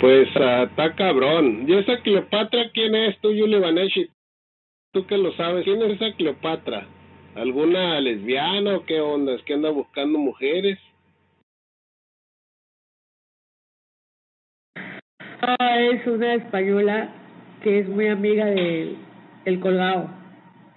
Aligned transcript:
Pues 0.00 0.28
está 0.28 0.94
cabrón. 0.94 1.64
¿Y 1.66 1.74
esa 1.74 2.02
Cleopatra 2.02 2.70
quién 2.74 2.94
es 2.94 3.18
tú, 3.20 3.32
Yuli 3.32 3.58
Vaneshi? 3.58 4.10
Tú 4.92 5.06
que 5.06 5.16
lo 5.16 5.32
sabes, 5.32 5.64
¿quién 5.64 5.80
es 5.80 5.92
esa 5.92 6.14
Cleopatra? 6.14 6.86
¿Alguna 7.34 7.98
lesbiana 8.00 8.76
o 8.76 8.84
qué 8.84 9.00
onda? 9.00 9.34
¿Es 9.34 9.42
que 9.44 9.54
anda 9.54 9.70
buscando 9.70 10.18
mujeres? 10.18 10.78
Ah, 15.40 15.80
es 15.80 16.06
una 16.06 16.34
española 16.34 17.08
que 17.62 17.78
es 17.78 17.88
muy 17.88 18.08
amiga 18.08 18.44
de 18.44 18.96
El 19.46 19.60
Colgado. 19.60 20.10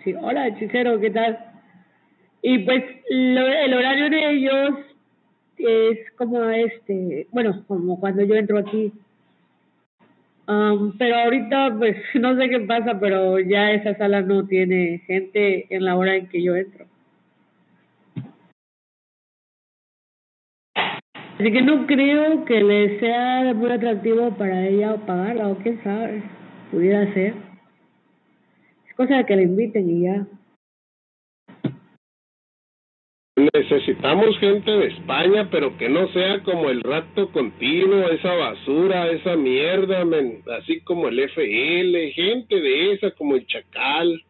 Sí, 0.05 0.13
hola, 0.13 0.47
hechicero, 0.47 0.97
¿qué 1.01 1.09
tal? 1.09 1.46
Y 2.49 2.59
pues 2.59 2.81
el 3.09 3.73
horario 3.73 4.09
de 4.09 4.31
ellos 4.31 4.69
es 5.57 6.11
como 6.17 6.41
este, 6.49 7.27
bueno, 7.31 7.65
como 7.67 7.99
cuando 7.99 8.23
yo 8.23 8.35
entro 8.35 8.57
aquí. 8.57 8.93
Um, 10.47 10.97
pero 10.97 11.17
ahorita, 11.17 11.75
pues 11.77 11.97
no 12.13 12.37
sé 12.37 12.47
qué 12.47 12.61
pasa, 12.61 12.97
pero 13.01 13.37
ya 13.39 13.73
esa 13.73 13.97
sala 13.97 14.21
no 14.21 14.47
tiene 14.47 14.99
gente 14.99 15.67
en 15.75 15.83
la 15.83 15.97
hora 15.97 16.15
en 16.15 16.29
que 16.29 16.41
yo 16.41 16.55
entro. 16.55 16.85
Así 21.37 21.51
que 21.51 21.61
no 21.61 21.85
creo 21.85 22.45
que 22.45 22.63
le 22.63 22.97
sea 23.01 23.53
muy 23.55 23.71
atractivo 23.71 24.31
para 24.37 24.65
ella 24.65 24.93
o 24.93 25.05
pagarla, 25.05 25.49
o 25.49 25.57
quién 25.57 25.83
sabe, 25.83 26.23
pudiera 26.71 27.13
ser. 27.13 27.33
Es 28.87 28.95
cosa 28.95 29.17
de 29.17 29.25
que 29.25 29.35
le 29.35 29.43
inviten 29.43 29.89
y 29.89 30.03
ya. 30.03 30.25
Necesitamos 33.53 34.37
gente 34.39 34.71
de 34.71 34.87
España, 34.87 35.47
pero 35.51 35.77
que 35.77 35.89
no 35.89 36.07
sea 36.09 36.39
como 36.43 36.69
el 36.69 36.81
rato 36.81 37.31
continuo, 37.31 38.09
esa 38.09 38.33
basura, 38.33 39.07
esa 39.09 39.35
mierda, 39.35 40.03
así 40.59 40.81
como 40.81 41.07
el 41.07 41.19
FL, 41.19 42.11
gente 42.13 42.59
de 42.59 42.93
esa 42.93 43.11
como 43.11 43.35
el 43.35 43.45
Chacal. 43.45 44.23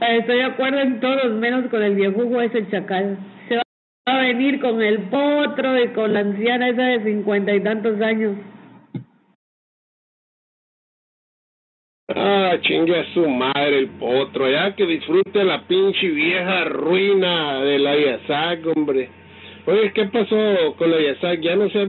Estoy 0.00 0.36
de 0.36 0.44
acuerdo 0.44 0.80
en 0.80 1.00
todos, 1.00 1.32
menos 1.34 1.70
con 1.70 1.82
el 1.82 1.94
viejo 1.94 2.40
ese 2.40 2.68
chacal. 2.68 3.16
Va 4.08 4.18
a 4.18 4.22
venir 4.22 4.60
con 4.60 4.82
el 4.82 4.98
potro 5.10 5.78
y 5.78 5.88
con 5.92 6.12
la 6.12 6.20
anciana 6.20 6.68
esa 6.68 6.82
de 6.82 7.04
cincuenta 7.04 7.54
y 7.54 7.62
tantos 7.62 8.00
años. 8.00 8.36
Ah, 12.08 12.56
chingue 12.60 12.98
a 12.98 13.14
su 13.14 13.28
madre 13.28 13.78
el 13.78 13.88
potro, 13.90 14.50
ya 14.50 14.74
que 14.74 14.86
disfrute 14.86 15.44
la 15.44 15.66
pinche 15.68 16.08
vieja 16.08 16.64
ruina 16.64 17.60
de 17.60 17.78
la 17.78 17.96
Yasak, 17.96 18.66
hombre. 18.74 19.08
Oye, 19.66 19.92
¿qué 19.92 20.06
pasó 20.06 20.74
con 20.76 20.90
la 20.90 21.00
Yasak? 21.00 21.40
¿Ya 21.40 21.54
no 21.54 21.70
se 21.70 21.86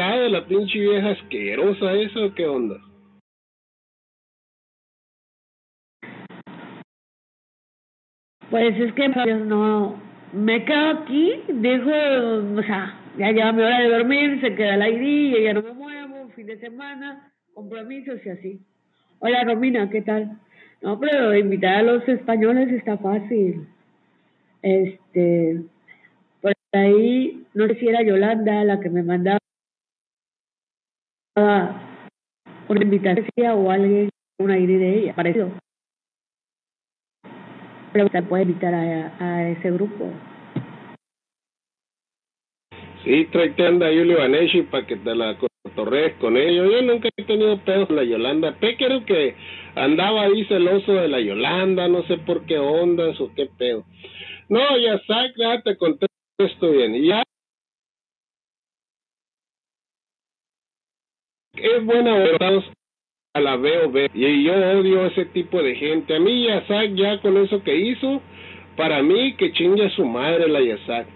ha 0.00 0.16
de 0.16 0.30
la 0.30 0.46
pinche 0.46 0.78
vieja 0.78 1.10
asquerosa 1.10 1.92
esa 1.94 2.20
o 2.26 2.34
qué 2.34 2.46
onda? 2.46 2.76
Pues 8.50 8.78
es 8.78 8.92
que 8.94 9.08
no, 9.08 10.05
me 10.32 10.64
quedo 10.64 10.90
aquí, 10.90 11.42
dejo, 11.48 11.90
o 12.58 12.62
sea, 12.62 12.94
ya 13.18 13.30
llega 13.30 13.52
mi 13.52 13.62
hora 13.62 13.80
de 13.80 13.88
dormir, 13.88 14.40
se 14.40 14.54
queda 14.54 14.74
el 14.74 14.82
aire, 14.82 15.42
ya 15.42 15.54
no 15.54 15.62
me 15.62 15.72
muevo, 15.72 16.28
fin 16.30 16.46
de 16.46 16.58
semana, 16.58 17.32
compromisos 17.54 18.24
y 18.24 18.28
así. 18.28 18.60
Hola 19.20 19.44
Romina, 19.44 19.88
¿qué 19.88 20.02
tal? 20.02 20.38
No, 20.82 21.00
pero 21.00 21.34
invitar 21.34 21.76
a 21.76 21.82
los 21.82 22.06
españoles 22.08 22.70
está 22.72 22.98
fácil. 22.98 23.66
Este, 24.62 25.62
por 26.42 26.52
ahí, 26.72 27.46
no 27.54 27.66
sé 27.68 27.76
si 27.76 27.88
era 27.88 28.02
Yolanda 28.02 28.64
la 28.64 28.80
que 28.80 28.90
me 28.90 29.02
mandaba 29.02 29.38
una 32.68 32.82
invitación 32.82 33.26
o 33.52 33.70
alguien, 33.70 34.08
una 34.38 34.54
aire 34.54 34.78
de 34.78 34.98
ella, 34.98 35.14
parecido 35.14 35.50
pero 38.04 38.28
puede 38.28 38.42
invitar 38.44 38.74
a, 38.74 39.16
a 39.18 39.48
ese 39.48 39.70
grupo. 39.70 40.10
Sí, 43.04 43.24
tráete 43.26 43.66
anda 43.66 43.86
Julio 43.86 44.18
Vaneshi 44.18 44.62
para 44.62 44.86
que 44.86 44.96
te 44.96 45.14
la 45.14 45.38
cotorrees 45.38 46.14
con 46.16 46.36
ellos. 46.36 46.70
Yo 46.70 46.82
nunca 46.82 47.08
he 47.16 47.24
tenido 47.24 47.56
pedos 47.64 47.86
con 47.86 47.96
la 47.96 48.04
Yolanda. 48.04 48.58
Pe 48.58 48.76
creo 48.76 49.04
que 49.04 49.34
andaba 49.74 50.22
ahí 50.22 50.44
celoso 50.46 50.92
de 50.92 51.08
la 51.08 51.20
Yolanda, 51.20 51.88
no 51.88 52.02
sé 52.04 52.18
por 52.18 52.44
qué 52.46 52.58
ondas 52.58 53.20
o 53.20 53.32
qué 53.34 53.48
pedo. 53.58 53.84
No, 54.48 54.76
ya 54.78 55.00
sabes, 55.06 55.32
ya 55.36 55.62
te 55.62 55.76
contesto 55.76 56.70
bien. 56.70 57.02
Ya 57.04 57.22
es 61.54 61.84
buena 61.84 62.18
verdad 62.18 62.62
la 63.40 63.56
veo 63.56 63.90
ver. 63.90 64.10
Y 64.14 64.44
yo 64.44 64.54
odio 64.54 65.06
ese 65.06 65.26
tipo 65.26 65.62
de 65.62 65.74
gente. 65.74 66.16
A 66.16 66.20
mí 66.20 66.46
Yasak 66.46 66.94
ya 66.94 67.20
con 67.20 67.36
eso 67.36 67.62
que 67.62 67.76
hizo, 67.76 68.20
para 68.76 69.02
mí 69.02 69.34
que 69.34 69.52
chingue 69.52 69.86
a 69.86 69.90
su 69.90 70.04
madre 70.04 70.48
la 70.48 70.60
Yasak. 70.60 71.06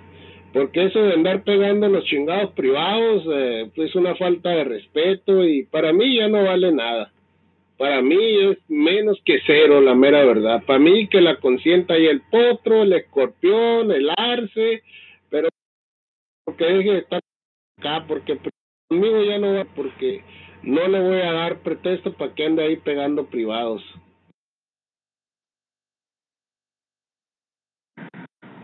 Porque 0.53 0.85
eso 0.85 1.01
de 1.01 1.15
andar 1.15 1.45
pegando 1.45 1.89
los 1.89 2.05
chingados 2.05 2.53
privados 2.53 3.25
eh, 3.33 3.71
es 3.77 3.95
una 3.95 4.17
falta 4.17 4.51
de 4.51 4.65
respeto 4.65 5.45
y 5.45 5.65
para 5.65 5.93
mí 5.93 6.17
ya 6.17 6.29
no 6.29 6.45
vale 6.45 6.73
nada. 6.73 7.13
Para 7.79 8.03
mí 8.03 8.19
es 8.19 8.59
menos 8.69 9.19
que 9.25 9.39
cero, 9.47 9.81
la 9.81 9.95
mera 9.95 10.25
verdad. 10.25 10.63
Para 10.67 10.79
mí 10.79 11.07
que 11.07 11.21
la 11.21 11.37
consienta 11.37 11.95
ahí 11.95 12.07
el 12.07 12.21
potro, 12.23 12.83
el 12.83 12.93
escorpión, 12.93 13.91
el 13.93 14.11
arce, 14.17 14.83
pero 15.31 15.49
que 16.59 16.65
deje 16.65 16.91
de 16.91 16.99
estar 16.99 17.21
acá, 17.79 18.05
porque 18.07 18.39
conmigo 18.89 19.23
ya 19.25 19.39
no 19.39 19.55
va, 19.55 19.65
porque 19.65 20.23
no 20.63 20.89
le 20.89 21.01
voy 21.01 21.21
a 21.21 21.33
dar 21.33 21.59
pretexto 21.59 22.13
para 22.15 22.35
que 22.35 22.47
ande 22.47 22.63
ahí 22.63 22.77
pegando 22.77 23.27
privados. 23.27 23.83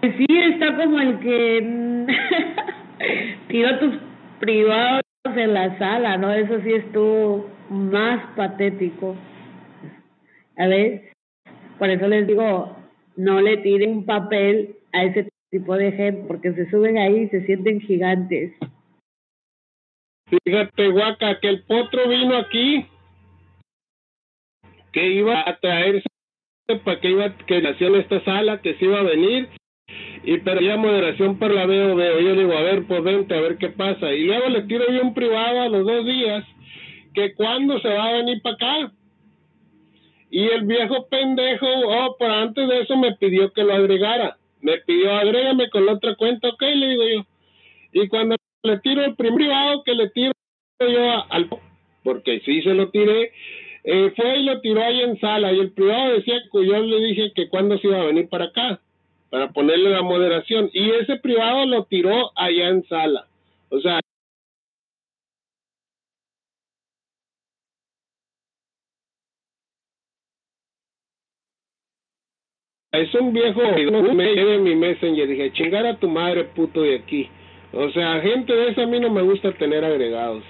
Sí, 0.03 0.27
está 0.29 0.77
como 0.77 1.01
el 1.01 1.19
que 1.19 2.06
tiró 3.49 3.79
tus 3.79 3.95
privados 4.39 5.03
en 5.25 5.55
la 5.55 5.77
sala, 5.79 6.17
¿no? 6.17 6.33
Eso 6.33 6.61
sí 6.62 6.73
estuvo 6.73 7.51
más 7.71 8.25
patético. 8.37 9.17
A 10.56 10.67
ver, 10.69 11.11
por 11.79 11.91
eso 11.91 12.06
les 12.06 12.27
digo, 12.27 12.77
no 13.17 13.41
le 13.41 13.59
tiren 13.59 14.05
papel 14.05 14.77
a 14.93 15.05
ese 15.05 15.29
tipo 15.51 15.75
de 15.77 15.93
gente, 15.93 16.25
porque 16.29 16.53
se 16.53 16.71
suben 16.71 16.99
ahí 16.99 17.23
y 17.23 17.29
se 17.29 17.45
sienten 17.45 17.81
gigantes. 17.81 18.53
Fíjate, 20.28 20.88
Guaca, 20.88 21.38
que 21.38 21.48
el 21.48 21.62
potro 21.62 22.09
vino 22.09 22.37
aquí, 22.37 22.87
que 24.92 25.09
iba 25.10 25.48
a 25.48 25.56
traerse 25.59 26.09
para 26.84 27.00
que 27.00 27.10
iba 27.10 27.37
que 27.37 27.62
nació 27.62 27.88
en 27.88 27.97
esta 27.97 28.25
sala, 28.25 28.60
que 28.60 28.75
se 28.75 28.87
iba 28.87 28.98
a 28.98 29.04
venir, 29.04 29.48
y 30.25 30.38
pedía 30.38 30.76
moderación 30.76 31.38
por 31.38 31.53
la 31.53 31.66
veo, 31.66 31.94
veo. 31.94 32.19
Yo 32.19 32.34
digo, 32.34 32.56
a 32.56 32.62
ver, 32.62 32.87
pues 32.87 33.04
vente, 33.04 33.37
a 33.37 33.41
ver 33.41 33.56
qué 33.59 33.69
pasa. 33.69 34.12
Y 34.12 34.25
luego 34.25 34.48
le 34.48 34.62
tiro 34.62 34.91
yo 34.91 35.03
un 35.03 35.14
privado 35.14 35.60
a 35.60 35.69
los 35.69 35.87
dos 35.87 36.04
días, 36.04 36.44
que 37.14 37.34
cuando 37.34 37.78
se 37.81 37.88
va 37.88 38.08
a 38.08 38.12
venir 38.14 38.43
para 38.43 38.56
acá. 38.56 38.93
Y 40.28 40.43
el 40.48 40.64
viejo 40.64 41.06
pendejo, 41.08 41.66
oh, 41.66 42.16
pero 42.19 42.34
antes 42.34 42.69
de 42.69 42.81
eso 42.81 42.97
me 42.97 43.14
pidió 43.14 43.53
que 43.53 43.62
lo 43.62 43.75
agregara. 43.75 44.37
Me 44.60 44.78
pidió, 44.78 45.14
agrégame 45.14 45.70
con 45.70 45.87
la 45.87 45.93
otra 45.93 46.16
cuenta, 46.16 46.48
ok, 46.48 46.62
le 46.62 46.88
digo 46.88 47.04
yo. 47.08 47.26
Y 47.93 48.08
cuando 48.08 48.34
le 48.66 48.78
tiro 48.81 49.04
el 49.04 49.16
primer 49.16 49.37
privado 49.37 49.82
que 49.84 49.94
le 49.94 50.10
tiro 50.10 50.32
yo 50.81 51.25
al 51.31 51.49
porque 52.02 52.41
sí 52.44 52.62
se 52.62 52.75
lo 52.75 52.91
tiré. 52.91 53.32
Eh, 53.85 54.12
fue 54.17 54.38
y 54.38 54.44
lo 54.44 54.61
tiró 54.61 54.82
ahí 54.82 55.00
en 55.00 55.19
sala 55.20 55.52
y 55.52 55.61
el 55.61 55.73
privado 55.73 56.14
decía 56.14 56.35
que 56.52 56.67
yo 56.67 56.79
le 56.81 57.00
dije 57.06 57.32
que 57.35 57.49
cuando 57.49 57.79
se 57.79 57.87
iba 57.87 58.00
a 58.00 58.05
venir 58.06 58.29
para 58.29 58.46
acá 58.46 58.81
para 59.31 59.52
ponerle 59.52 59.91
la 59.91 60.02
moderación 60.02 60.70
y 60.73 60.91
ese 60.91 61.17
privado 61.19 61.64
lo 61.67 61.85
tiró 61.85 62.32
allá 62.35 62.69
en 62.69 62.85
sala. 62.88 63.26
O 63.69 63.81
sea 63.81 64.00
es 72.93 73.14
un 73.14 73.32
viejo 73.32 73.61
me 74.14 74.58
mi 74.58 74.75
messenger 74.75 75.29
dije 75.29 75.52
chingar 75.52 75.87
a 75.87 75.96
tu 75.99 76.08
madre 76.08 76.44
puto 76.44 76.82
de 76.82 76.96
aquí 76.96 77.29
o 77.73 77.91
sea, 77.91 78.21
gente 78.21 78.53
de 78.53 78.69
esa 78.71 78.83
a 78.83 78.87
mí 78.87 79.01
no 79.01 79.11
me 79.11 79.23
gusta 79.23 79.53
tener 79.59 79.85
agregados. 79.85 80.45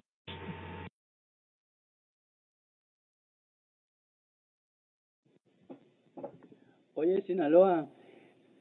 Oye, 6.94 7.22
Sinaloa, 7.26 7.88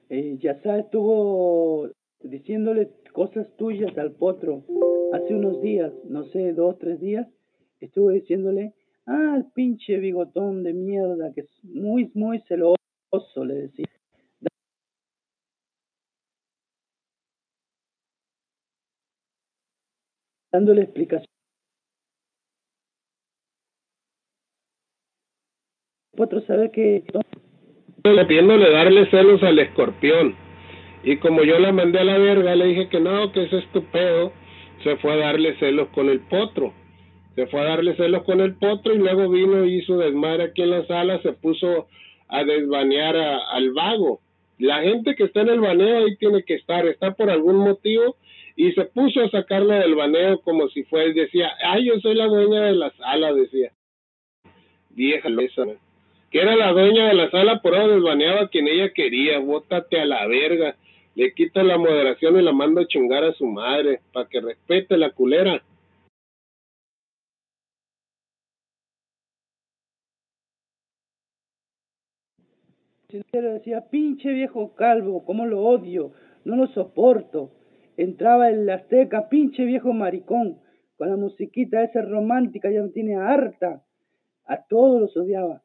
eh, 0.10 0.38
ya 0.40 0.62
sabes, 0.62 0.86
estuvo 0.86 1.90
diciéndole 2.22 2.90
cosas 3.14 3.48
tuyas 3.56 3.98
al 3.98 4.12
potro. 4.12 4.64
Hace 5.10 5.36
unos 5.36 5.62
días, 5.62 5.94
no 6.04 6.26
sé, 6.26 6.52
dos, 6.52 6.78
tres 6.78 7.00
días, 7.00 7.28
estuve 7.80 8.16
diciéndole, 8.16 8.74
ah, 9.06 9.36
el 9.38 9.46
pinche 9.54 9.98
bigotón 9.98 10.64
de 10.64 10.74
mierda, 10.74 11.32
que 11.34 11.42
es 11.42 11.64
muy, 11.64 12.12
muy 12.14 12.40
celoso, 12.42 12.78
le 13.46 13.56
decía. 13.56 13.95
Dándole 20.56 20.84
explicación. 20.84 21.28
Potro 26.16 26.40
sabe 26.48 26.72
que... 26.72 27.04
Pidiéndole 28.04 28.72
darle 28.72 29.10
celos 29.12 29.44
al 29.44 29.60
escorpión. 29.60 30.34
Y 31.04 31.18
como 31.18 31.44
yo 31.44 31.60
la 31.60 31.74
mandé 31.74 32.00
a 32.00 32.06
la 32.06 32.18
verga, 32.18 32.56
le 32.56 32.68
dije 32.68 32.88
que 32.88 33.02
no, 33.02 33.34
que 33.34 33.44
es 33.44 33.52
estupendo, 33.52 34.32
se 34.82 34.96
fue 34.96 35.12
a 35.16 35.28
darle 35.28 35.60
celos 35.60 35.90
con 35.90 36.08
el 36.08 36.22
potro. 36.22 36.74
Se 37.36 37.48
fue 37.48 37.60
a 37.60 37.66
darle 37.66 37.98
celos 37.98 38.24
con 38.24 38.40
el 38.40 38.56
potro 38.56 38.94
y 38.96 39.00
luego 39.00 39.28
vino 39.28 39.66
y 39.66 39.80
hizo 39.80 39.98
desmadre 39.98 40.44
aquí 40.44 40.62
en 40.62 40.70
la 40.70 40.88
sala, 40.88 41.22
se 41.22 41.34
puso 41.34 41.88
a 42.30 42.46
desbanear 42.46 43.18
al 43.18 43.74
vago. 43.74 44.22
La 44.58 44.82
gente 44.84 45.16
que 45.16 45.26
está 45.26 45.42
en 45.42 45.50
el 45.50 45.60
baneo 45.60 45.98
ahí 45.98 46.16
tiene 46.16 46.44
que 46.44 46.54
estar, 46.54 46.88
está 46.88 47.14
por 47.14 47.30
algún 47.30 47.58
motivo 47.58 48.16
y 48.56 48.72
se 48.72 48.86
puso 48.86 49.22
a 49.22 49.30
sacarlo 49.30 49.74
del 49.74 49.96
baneo 49.96 50.42
como 50.42 50.68
si 50.70 50.84
fuera, 50.84 51.12
decía, 51.14 51.52
ay, 51.64 51.86
yo 51.86 52.00
soy 52.00 52.16
la 52.16 52.28
dueña 52.28 52.62
de 52.64 52.76
la 52.76 52.92
sala, 52.92 53.34
decía. 53.34 53.72
Vieja 54.90 55.28
esa, 55.28 55.66
que 56.32 56.40
era 56.40 56.56
la 56.56 56.72
dueña 56.72 57.08
de 57.08 57.16
la 57.16 57.30
sala, 57.32 57.62
por 57.62 57.76
ahora 57.76 57.96
desbaneaba 57.96 58.44
a 58.44 58.48
quien 58.48 58.68
ella 58.68 58.94
quería, 58.94 59.40
bótate 59.40 60.00
a 60.00 60.06
la 60.06 60.26
verga 60.28 60.76
le 61.16 61.34
quita 61.34 61.64
la 61.64 61.78
moderación 61.78 62.38
y 62.38 62.44
la 62.44 62.52
manda 62.52 62.82
a 62.82 62.88
chingar 62.88 63.24
a 63.24 63.34
su 63.34 63.46
madre 63.46 64.02
para 64.14 64.28
que 64.28 64.42
respete 64.42 64.98
la 64.98 65.12
culera. 65.12 65.64
Decía, 73.32 73.90
pinche 73.90 74.30
viejo 74.30 74.76
calvo, 74.76 75.24
cómo 75.24 75.46
lo 75.46 75.62
odio, 75.62 76.12
no 76.44 76.58
lo 76.58 76.68
soporto. 76.68 77.50
Entraba 77.98 78.50
en 78.50 78.66
la 78.66 78.76
Azteca, 78.76 79.30
pinche 79.30 79.64
viejo 79.66 79.94
maricón, 79.94 80.60
con 80.98 81.10
la 81.10 81.16
musiquita 81.16 81.84
esa 81.84 82.02
romántica, 82.02 82.70
ya 82.70 82.82
me 82.82 82.90
tiene 82.90 83.16
harta. 83.16 83.82
A 84.46 84.66
todos 84.68 85.02
los 85.02 85.18
odiaba. 85.18 85.62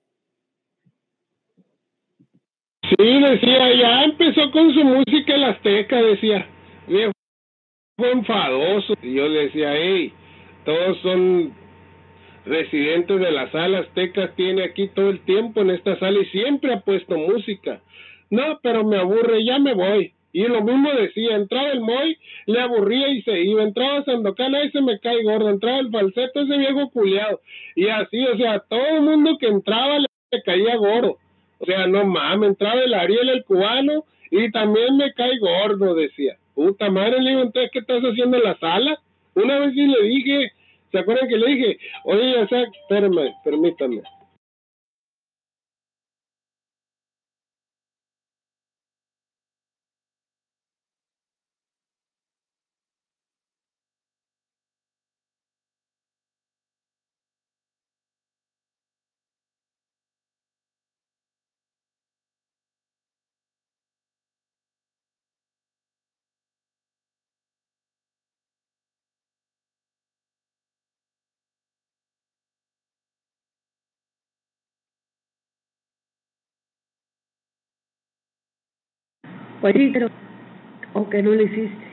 Sí, 2.83 3.21
decía, 3.21 3.75
ya 3.75 4.05
empezó 4.05 4.51
con 4.51 4.73
su 4.73 4.85
música 4.85 5.35
el 5.35 5.45
Azteca, 5.45 6.03
decía. 6.03 6.47
Fue 7.97 8.13
enfadoso. 8.13 8.95
Y 9.03 9.15
yo 9.15 9.29
le 9.29 9.45
decía, 9.45 9.75
hey, 9.75 10.13
todos 10.65 10.99
son 11.03 11.53
residentes 12.47 13.21
de 13.21 13.31
la 13.31 13.51
sala 13.53 13.81
Azteca, 13.81 14.35
tiene 14.35 14.65
aquí 14.65 14.89
todo 14.89 15.11
el 15.11 15.21
tiempo 15.25 15.61
en 15.61 15.71
esta 15.71 15.99
sala 15.99 16.21
y 16.21 16.27
siempre 16.27 16.73
ha 16.73 16.81
puesto 16.81 17.17
música. 17.17 17.83
No, 18.31 18.61
pero 18.63 18.85
me 18.85 18.97
aburre, 18.97 19.45
ya 19.45 19.59
me 19.59 19.75
voy. 19.75 20.15
Y 20.33 20.45
lo 20.45 20.63
mismo 20.63 20.93
decía, 20.93 21.35
entraba 21.35 21.71
el 21.71 21.81
Moy, 21.81 22.17
le 22.47 22.61
aburría 22.61 23.09
y 23.09 23.23
se 23.23 23.41
iba, 23.41 23.63
entraba 23.63 24.05
Sandokan, 24.05 24.55
ahí 24.55 24.71
se 24.71 24.81
me 24.81 24.99
cae 25.01 25.23
gordo, 25.25 25.49
entraba 25.49 25.79
el 25.79 25.91
falseto, 25.91 26.43
ese 26.43 26.57
viejo 26.57 26.91
culiado. 26.91 27.41
Y 27.75 27.89
así, 27.89 28.25
o 28.27 28.37
sea, 28.37 28.61
todo 28.61 28.87
el 28.97 29.03
mundo 29.03 29.37
que 29.39 29.47
entraba 29.47 29.99
le 29.99 30.43
caía 30.45 30.77
gordo. 30.77 31.17
O 31.59 31.67
sea, 31.67 31.87
no 31.87 32.05
mames, 32.05 32.51
entraba 32.51 32.81
el 32.81 32.95
Ariel 32.95 33.29
el 33.29 33.45
cubano 33.45 34.05
y 34.31 34.51
también 34.51 34.97
me 34.97 35.13
cae 35.13 35.39
gordo, 35.39 35.95
decía. 35.95 36.37
Puta 36.55 36.91
madre, 36.91 37.21
le 37.21 37.31
digo, 37.31 37.43
entonces, 37.43 37.71
¿qué 37.73 37.81
estás 37.81 38.03
haciendo 38.03 38.37
en 38.37 38.45
la 38.45 38.59
sala? 38.59 38.99
Una 39.35 39.59
vez 39.59 39.75
sí 39.75 39.87
le 39.87 40.03
dije, 40.03 40.53
¿se 40.93 40.99
acuerdan 40.99 41.29
que 41.29 41.37
le 41.37 41.47
dije? 41.49 41.79
Oye, 42.05 42.39
o 42.39 42.49
sea, 42.49 42.63
espérame, 42.63 43.35
permítame. 43.45 44.03
Pues 79.61 79.75
sí, 79.77 79.91
pero, 79.93 80.09
o 80.95 81.09
que 81.11 81.23
no 81.23 81.33
lo 81.33 81.43
hiciste. 81.43 81.91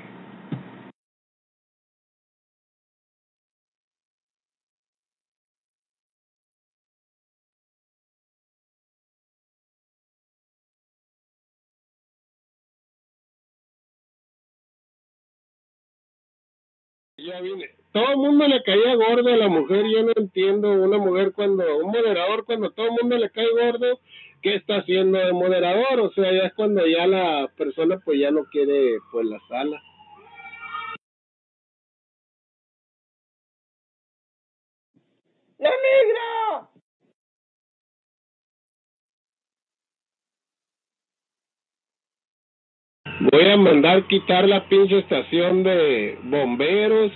Ya 17.18 17.42
vine. 17.42 17.72
Todo 17.92 18.12
el 18.12 18.18
mundo 18.18 18.48
le 18.48 18.64
caía 18.64 18.96
gordo 18.96 19.28
a 19.28 19.38
la 19.38 19.48
mujer. 19.50 19.86
Yo 19.92 20.04
no 20.04 20.14
entiendo 20.16 20.72
una 20.72 20.98
mujer 21.00 21.34
cuando, 21.34 21.78
un 21.78 21.92
moderador, 21.92 22.46
cuando 22.46 22.72
todo 22.72 22.86
el 22.86 22.92
mundo 22.94 23.18
le 23.18 23.30
cae 23.32 23.50
gordo, 23.52 24.00
¿qué 24.42 24.56
está 24.56 24.78
haciendo 24.78 25.18
de 25.18 25.34
moderador? 25.34 26.00
O 26.02 26.12
sea, 26.12 26.32
ya 26.32 26.48
es 26.48 26.54
cuando 26.54 26.86
ya 26.86 27.08
la 27.08 27.48
persona 27.58 28.00
pues 28.04 28.20
ya 28.20 28.32
no 28.32 28.46
quiere 28.46 28.98
pues 29.12 29.26
la 29.26 29.40
sala. 29.48 29.82
¡La 35.60 35.70
negra! 35.70 36.70
Voy 43.32 43.50
a 43.50 43.58
mandar 43.58 44.08
quitar 44.08 44.48
la 44.48 44.68
pinche 44.70 45.00
estación 45.00 45.64
de 45.64 46.20
bomberos 46.24 47.12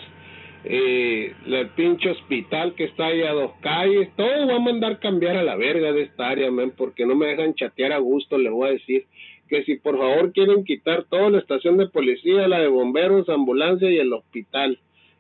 eh, 0.64 1.34
el 1.46 1.70
pinche 1.70 2.12
hospital 2.12 2.76
que 2.76 2.84
está 2.84 3.08
ahí 3.08 3.24
a 3.24 3.32
dos 3.32 3.54
calles, 3.62 4.10
todo 4.16 4.48
va 4.48 4.56
a 4.56 4.60
mandar 4.60 5.00
cambiar 5.00 5.38
a 5.38 5.44
la 5.44 5.56
verga 5.56 5.92
de 5.92 6.04
esta 6.04 6.30
área, 6.30 6.52
man, 6.52 6.72
porque 6.78 7.06
no 7.06 7.16
me 7.16 7.28
dejan 7.28 7.56
chatear 7.56 7.94
a 7.94 7.98
gusto, 7.98 8.38
le 8.38 8.50
voy 8.50 8.70
a 8.70 8.74
decir 8.74 9.06
que 9.48 9.64
si 9.64 9.76
por 9.78 9.98
favor 9.98 10.32
quieren 10.32 10.64
quitar 10.64 11.06
toda 11.06 11.30
la 11.30 11.40
estación 11.40 11.78
de 11.78 11.88
policía, 11.88 12.48
la 12.48 12.60
de 12.60 12.68
bomberos, 12.68 13.28
ambulancia 13.28 13.90
y 13.90 13.98
el 13.98 14.14
hospital, 14.14 14.80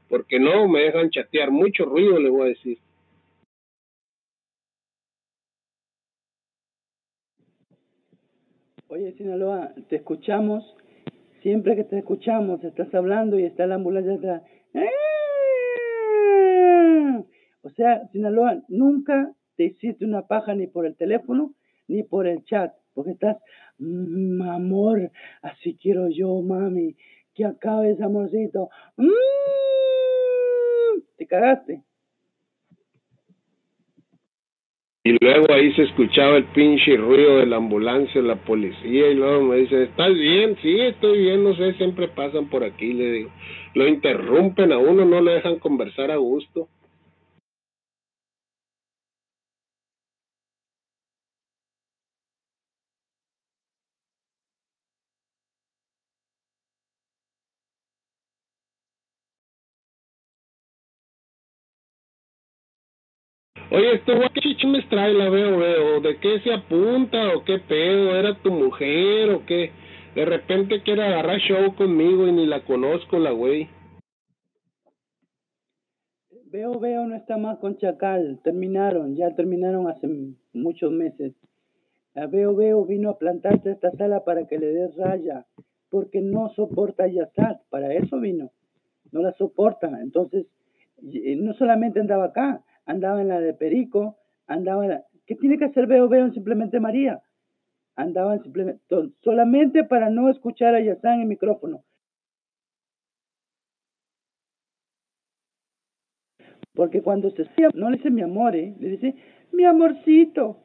porque 0.09 0.39
no 0.39 0.67
me 0.67 0.81
dejan 0.81 1.09
chatear, 1.09 1.51
mucho 1.51 1.85
ruido 1.85 2.19
le 2.19 2.29
voy 2.29 2.41
a 2.41 2.49
decir. 2.49 2.77
Oye, 8.87 9.13
Sinaloa, 9.13 9.73
te 9.89 9.95
escuchamos, 9.95 10.63
siempre 11.41 11.75
que 11.75 11.85
te 11.85 11.97
escuchamos, 11.97 12.63
estás 12.63 12.93
hablando 12.93 13.39
y 13.39 13.43
está 13.43 13.65
la 13.65 13.75
ambulancia. 13.75 14.43
¡Eh! 14.73 15.20
O 17.63 17.69
sea, 17.69 18.07
Sinaloa, 18.11 18.61
nunca 18.69 19.31
te 19.55 19.65
hiciste 19.65 20.05
una 20.05 20.27
paja 20.27 20.55
ni 20.55 20.67
por 20.67 20.85
el 20.85 20.95
teléfono 20.95 21.53
ni 21.87 22.03
por 22.03 22.25
el 22.25 22.43
chat, 22.45 22.73
porque 22.93 23.11
estás, 23.11 23.37
mmm, 23.77 24.41
amor, 24.43 25.11
así 25.41 25.77
quiero 25.81 26.09
yo, 26.09 26.41
mami, 26.41 26.95
que 27.35 27.45
acabe 27.45 27.91
ese 27.91 28.03
amorcito. 28.03 28.69
Mmm, 28.97 29.11
te 31.17 31.27
cagaste. 31.27 31.83
Y 35.03 35.17
luego 35.19 35.51
ahí 35.51 35.73
se 35.73 35.81
escuchaba 35.83 36.37
el 36.37 36.45
pinche 36.45 36.95
ruido 36.95 37.37
de 37.37 37.47
la 37.47 37.55
ambulancia, 37.57 38.21
la 38.21 38.35
policía, 38.35 39.09
y 39.09 39.15
luego 39.15 39.41
me 39.43 39.55
dice, 39.57 39.83
¿estás 39.83 40.13
bien? 40.13 40.55
Sí, 40.61 40.79
estoy 40.79 41.23
bien, 41.23 41.43
no 41.43 41.55
sé, 41.55 41.73
siempre 41.73 42.07
pasan 42.07 42.49
por 42.49 42.63
aquí, 42.63 42.93
le 42.93 43.11
digo. 43.11 43.31
Lo 43.73 43.87
interrumpen 43.87 44.71
a 44.71 44.77
uno, 44.77 45.03
no 45.03 45.19
le 45.19 45.33
dejan 45.33 45.57
conversar 45.57 46.11
a 46.11 46.17
gusto. 46.17 46.69
Oye, 63.73 63.93
este 63.93 64.13
güey, 64.13 64.27
¿qué 64.33 64.41
chichimes 64.41 64.85
trae 64.89 65.13
la 65.13 65.29
veo, 65.29 65.57
veo? 65.57 66.01
¿De 66.01 66.17
qué 66.17 66.41
se 66.41 66.53
apunta 66.53 67.33
o 67.33 67.45
qué 67.45 67.57
pedo? 67.57 68.13
¿Era 68.17 68.37
tu 68.43 68.51
mujer 68.51 69.29
o 69.29 69.45
qué? 69.45 69.71
De 70.13 70.25
repente 70.25 70.81
quiere 70.83 71.03
agarrar 71.03 71.39
show 71.39 71.73
conmigo 71.75 72.27
y 72.27 72.33
ni 72.33 72.45
la 72.45 72.65
conozco 72.65 73.17
la 73.17 73.31
güey. 73.31 73.69
Veo, 76.47 76.81
veo, 76.81 77.07
no 77.07 77.15
está 77.15 77.37
más 77.37 77.59
con 77.59 77.77
Chacal. 77.77 78.41
Terminaron, 78.43 79.15
ya 79.15 79.33
terminaron 79.35 79.87
hace 79.87 80.09
muchos 80.51 80.91
meses. 80.91 81.33
La 82.13 82.27
veo, 82.27 82.53
veo, 82.53 82.85
vino 82.85 83.09
a 83.09 83.17
plantarse 83.17 83.69
a 83.69 83.71
esta 83.71 83.91
sala 83.91 84.25
para 84.25 84.47
que 84.47 84.59
le 84.59 84.67
des 84.67 84.97
raya, 84.97 85.45
porque 85.89 86.19
no 86.19 86.49
soporta 86.49 87.07
Yazat, 87.07 87.61
para 87.69 87.93
eso 87.93 88.19
vino. 88.19 88.51
No 89.13 89.21
la 89.21 89.31
soporta. 89.31 89.87
Entonces, 90.01 90.45
no 91.01 91.53
solamente 91.53 92.01
andaba 92.01 92.25
acá, 92.25 92.65
andaba 92.85 93.21
en 93.21 93.27
la 93.27 93.39
de 93.39 93.53
Perico, 93.53 94.17
andaba 94.47 94.83
en 94.83 94.91
la... 94.91 95.05
¿Qué 95.25 95.35
tiene 95.35 95.57
que 95.57 95.65
hacer 95.65 95.87
veo, 95.87 96.09
veo 96.09 96.25
en 96.25 96.33
Simplemente 96.33 96.79
María? 96.79 97.21
Andaban 97.95 98.41
simplemente, 98.41 98.81
solamente 99.21 99.83
para 99.83 100.09
no 100.09 100.29
escuchar 100.29 100.75
a 100.75 100.81
Yazán 100.81 101.15
en 101.15 101.21
el 101.21 101.27
micrófono. 101.27 101.83
Porque 106.73 107.01
cuando 107.01 107.29
se 107.31 107.45
no 107.73 107.89
le 107.89 107.97
dice 107.97 108.09
mi 108.09 108.21
amor, 108.21 108.55
¿eh? 108.55 108.75
le 108.79 108.89
dice 108.89 109.15
mi 109.51 109.65
amorcito. 109.65 110.57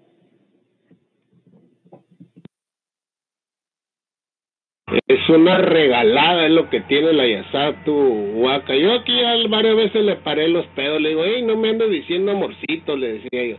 Es 5.09 5.29
una 5.29 5.59
regalada 5.59 6.47
es 6.47 6.53
lo 6.53 6.71
que 6.71 6.81
tiene 6.83 7.13
la 7.13 7.27
Yasá, 7.27 7.85
tu 7.85 7.93
huaca. 7.93 8.77
Yo 8.77 8.93
aquí 8.93 9.13
varias 9.49 9.75
veces 9.75 10.05
le 10.05 10.15
paré 10.15 10.47
los 10.47 10.65
pedos, 10.69 11.01
le 11.01 11.09
digo, 11.09 11.25
hey, 11.25 11.43
no 11.43 11.57
me 11.57 11.71
ando 11.71 11.89
diciendo 11.89 12.31
amorcito, 12.31 12.97
le 12.97 13.15
decía 13.15 13.47
yo. 13.47 13.57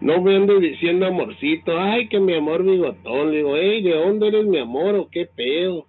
No 0.00 0.20
me 0.20 0.34
ando 0.34 0.58
diciendo 0.58 1.06
amorcito, 1.06 1.78
ay, 1.78 2.08
que 2.08 2.18
mi 2.18 2.34
amor 2.34 2.64
bigotón. 2.64 3.30
Le 3.30 3.36
digo, 3.36 3.56
hey, 3.56 3.80
¿de 3.80 3.94
dónde 3.94 4.26
eres 4.26 4.44
mi 4.46 4.58
amor 4.58 4.96
o 4.96 5.08
qué 5.08 5.26
pedo? 5.26 5.86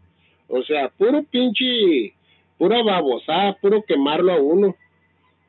O 0.48 0.62
sea, 0.62 0.90
puro 0.90 1.24
pinche, 1.24 2.14
pura 2.60 2.84
babosada, 2.84 3.58
puro 3.60 3.82
quemarlo 3.82 4.32
a 4.32 4.40
uno. 4.40 4.76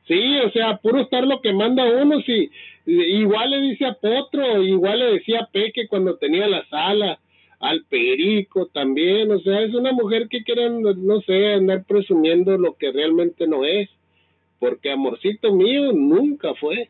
Sí, 0.07 0.39
o 0.39 0.49
sea, 0.49 0.77
puro 0.77 1.01
estar 1.01 1.23
lo 1.27 1.39
que 1.39 1.53
manda 1.53 1.85
uno, 1.85 2.19
sí. 2.21 2.49
Igual 2.87 3.51
le 3.51 3.61
dice 3.61 3.85
a 3.85 3.93
Potro, 3.93 4.63
igual 4.63 4.97
le 4.97 5.13
decía 5.13 5.41
a 5.41 5.49
Peque 5.51 5.87
cuando 5.87 6.17
tenía 6.17 6.47
la 6.47 6.65
sala, 6.65 7.19
al 7.59 7.85
Perico 7.85 8.67
también, 8.67 9.31
o 9.31 9.39
sea, 9.39 9.61
es 9.61 9.73
una 9.73 9.91
mujer 9.91 10.27
que 10.29 10.43
quiere, 10.43 10.69
no 10.69 11.21
sé, 11.21 11.53
andar 11.53 11.85
presumiendo 11.85 12.57
lo 12.57 12.75
que 12.75 12.91
realmente 12.91 13.47
no 13.47 13.65
es, 13.65 13.89
porque 14.59 14.91
amorcito 14.91 15.53
mío 15.53 15.91
nunca 15.93 16.53
fue. 16.55 16.89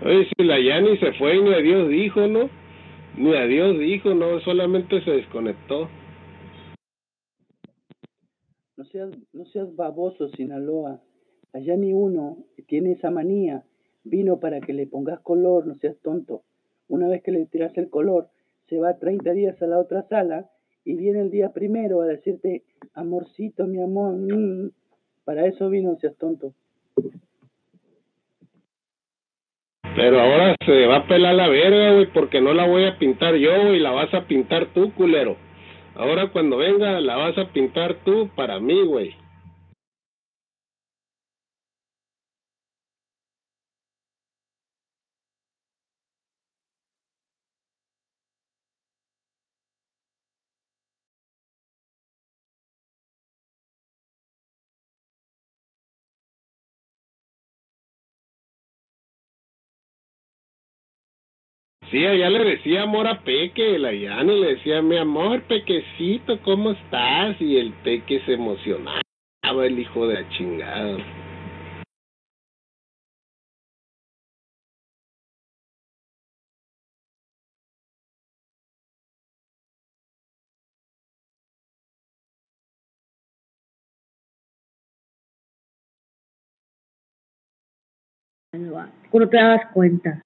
Oye, 0.00 0.28
si 0.36 0.44
la 0.44 0.58
Yani 0.60 0.96
se 0.98 1.12
fue 1.14 1.38
ni 1.38 1.52
a 1.52 1.58
Dios 1.58 1.88
dijo, 1.88 2.26
¿no? 2.28 2.48
Ni 3.16 3.34
a 3.34 3.46
Dios 3.46 3.78
dijo, 3.78 4.14
no, 4.14 4.40
solamente 4.40 5.02
se 5.02 5.10
desconectó. 5.10 5.88
No 8.78 8.84
seas, 8.84 9.10
no 9.32 9.44
seas 9.46 9.74
baboso, 9.74 10.28
Sinaloa. 10.28 11.00
La 11.52 11.58
Yani 11.58 11.92
uno 11.92 12.44
tiene 12.68 12.92
esa 12.92 13.10
manía. 13.10 13.64
Vino 14.04 14.38
para 14.38 14.60
que 14.60 14.72
le 14.72 14.86
pongas 14.86 15.18
color, 15.18 15.66
no 15.66 15.74
seas 15.74 15.96
tonto. 16.00 16.44
Una 16.86 17.08
vez 17.08 17.24
que 17.24 17.32
le 17.32 17.44
tiras 17.46 17.76
el 17.76 17.90
color, 17.90 18.28
se 18.68 18.78
va 18.78 18.96
30 18.96 19.32
días 19.32 19.60
a 19.60 19.66
la 19.66 19.80
otra 19.80 20.04
sala 20.04 20.48
y 20.84 20.94
viene 20.94 21.22
el 21.22 21.30
día 21.32 21.52
primero 21.52 22.02
a 22.02 22.06
decirte, 22.06 22.62
amorcito, 22.94 23.66
mi 23.66 23.82
amor, 23.82 24.14
mm". 24.14 24.70
para 25.24 25.46
eso 25.46 25.68
vino, 25.70 25.96
seas 25.96 26.16
tonto. 26.16 26.54
Pero 29.96 30.20
ahora 30.20 30.54
se 30.64 30.86
va 30.86 30.98
a 30.98 31.08
pelar 31.08 31.34
la 31.34 31.48
verga, 31.48 31.94
güey, 31.94 32.12
porque 32.12 32.40
no 32.40 32.54
la 32.54 32.68
voy 32.68 32.84
a 32.84 32.96
pintar 32.96 33.34
yo, 33.34 33.74
y 33.74 33.80
la 33.80 33.90
vas 33.90 34.14
a 34.14 34.28
pintar 34.28 34.72
tú, 34.72 34.94
culero. 34.94 35.47
Ahora 35.98 36.28
cuando 36.28 36.58
venga, 36.58 37.00
la 37.00 37.16
vas 37.16 37.36
a 37.38 37.46
pintar 37.46 37.96
tú 38.04 38.30
para 38.36 38.60
mí, 38.60 38.84
güey. 38.84 39.16
Sí, 61.90 62.04
allá 62.04 62.28
le 62.28 62.44
decía 62.44 62.82
amor 62.82 63.06
a 63.08 63.22
Peque, 63.22 63.78
la 63.78 63.94
Yani 63.94 64.38
le 64.40 64.56
decía, 64.56 64.82
mi 64.82 64.98
amor, 64.98 65.42
Pequecito, 65.44 66.38
¿cómo 66.42 66.72
estás? 66.72 67.40
Y 67.40 67.56
el 67.56 67.72
Peque 67.82 68.20
se 68.26 68.34
emocionaba, 68.34 69.00
el 69.64 69.78
hijo 69.78 70.06
de 70.06 70.14
la 70.22 70.28
chingada. 70.28 70.98
Cuando 89.10 89.30
te 89.30 89.36
das 89.38 89.72
cuenta. 89.72 90.22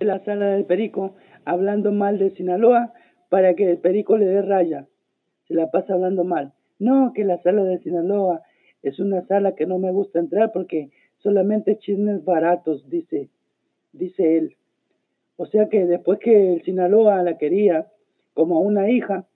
La 0.00 0.22
sala 0.24 0.50
del 0.50 0.64
Perico 0.64 1.14
hablando 1.44 1.92
mal 1.92 2.18
de 2.18 2.30
Sinaloa 2.30 2.92
para 3.28 3.54
que 3.54 3.70
el 3.70 3.78
Perico 3.78 4.16
le 4.16 4.26
dé 4.26 4.42
raya. 4.42 4.86
Se 5.48 5.54
la 5.54 5.70
pasa 5.70 5.94
hablando 5.94 6.24
mal. 6.24 6.52
No, 6.78 7.12
que 7.14 7.24
la 7.24 7.40
sala 7.42 7.64
de 7.64 7.78
Sinaloa 7.78 8.42
es 8.82 8.98
una 8.98 9.26
sala 9.26 9.54
que 9.54 9.66
no 9.66 9.78
me 9.78 9.90
gusta 9.90 10.18
entrar 10.18 10.52
porque 10.52 10.90
solamente 11.18 11.78
chismes 11.78 12.24
baratos, 12.24 12.88
dice, 12.90 13.30
dice 13.92 14.36
él. 14.36 14.56
O 15.36 15.46
sea 15.46 15.68
que 15.68 15.86
después 15.86 16.18
que 16.18 16.54
el 16.54 16.62
Sinaloa 16.62 17.22
la 17.22 17.38
quería 17.38 17.86
como 18.34 18.56
a 18.56 18.60
una 18.60 18.90
hija, 18.90 19.26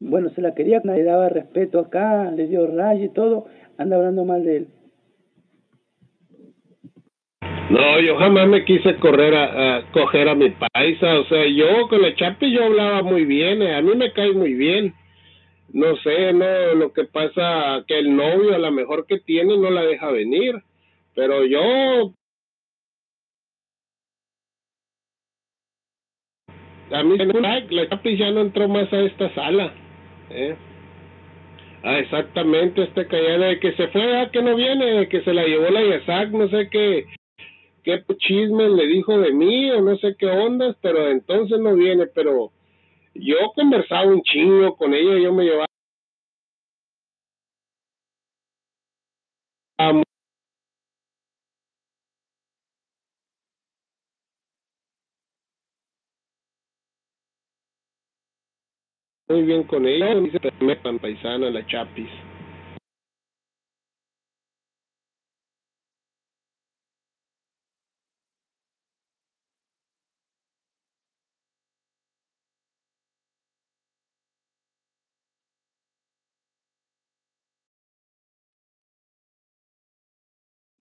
bueno, 0.00 0.30
se 0.30 0.40
la 0.40 0.54
quería, 0.54 0.80
le 0.82 1.04
daba 1.04 1.28
respeto 1.28 1.78
acá, 1.78 2.30
le 2.32 2.48
dio 2.48 2.66
raya 2.66 3.04
y 3.04 3.08
todo, 3.08 3.46
anda 3.76 3.96
hablando 3.96 4.24
mal 4.24 4.44
de 4.44 4.56
él. 4.56 4.68
No, 7.72 7.98
yo 8.00 8.18
jamás 8.18 8.48
me 8.48 8.66
quise 8.66 8.96
correr 8.96 9.34
a, 9.34 9.82
coger 9.92 10.28
a 10.28 10.34
mi 10.34 10.50
paisa, 10.50 11.20
o 11.20 11.24
sea, 11.24 11.46
yo 11.46 11.88
con 11.88 12.02
la 12.02 12.14
Chapi 12.14 12.52
yo 12.52 12.64
hablaba 12.64 13.02
muy 13.02 13.24
bien, 13.24 13.62
eh, 13.62 13.74
a 13.74 13.80
mí 13.80 13.94
me 13.96 14.12
cae 14.12 14.34
muy 14.34 14.52
bien. 14.52 14.92
No 15.72 15.96
sé, 15.96 16.34
no, 16.34 16.74
lo 16.74 16.92
que 16.92 17.04
pasa 17.04 17.82
que 17.88 17.98
el 17.98 18.14
novio 18.14 18.54
a 18.54 18.58
lo 18.58 18.70
mejor 18.72 19.06
que 19.06 19.20
tiene 19.20 19.56
no 19.56 19.70
la 19.70 19.84
deja 19.84 20.10
venir, 20.10 20.56
pero 21.14 21.46
yo 21.46 22.12
a 26.90 27.02
mí 27.02 27.16
la 27.16 27.88
Chapi 27.88 28.18
ya 28.18 28.30
no 28.32 28.42
entró 28.42 28.68
más 28.68 28.92
a 28.92 29.00
esta 29.00 29.34
sala, 29.34 29.72
¿eh? 30.28 30.56
Ah, 31.84 31.98
exactamente, 32.00 32.82
este 32.82 33.06
callado 33.06 33.44
de 33.44 33.58
que 33.60 33.72
se 33.72 33.88
fue, 33.88 34.20
ah, 34.20 34.30
que 34.30 34.42
no 34.42 34.56
viene, 34.56 35.08
que 35.08 35.22
se 35.22 35.32
la 35.32 35.46
llevó 35.46 35.70
la 35.70 35.82
Yasak, 35.82 36.28
no 36.32 36.48
sé 36.48 36.68
qué, 36.70 37.06
qué 37.82 38.02
chismes 38.18 38.70
le 38.70 38.86
dijo 38.86 39.18
de 39.18 39.32
mí 39.32 39.70
o 39.70 39.80
no 39.80 39.96
sé 39.98 40.16
qué 40.18 40.26
ondas, 40.26 40.76
pero 40.80 41.08
entonces 41.08 41.58
no 41.58 41.74
viene, 41.74 42.06
pero 42.06 42.52
yo 43.14 43.36
conversaba 43.54 44.06
un 44.06 44.22
chingo 44.22 44.76
con 44.76 44.94
ella, 44.94 45.18
yo 45.18 45.32
me 45.32 45.44
llevaba 45.44 45.66
muy 59.28 59.42
bien 59.42 59.64
con 59.64 59.86
ella, 59.86 60.14
dice 60.14 60.38
paisana 61.00 61.50
la 61.50 61.66
Chapis. 61.66 62.31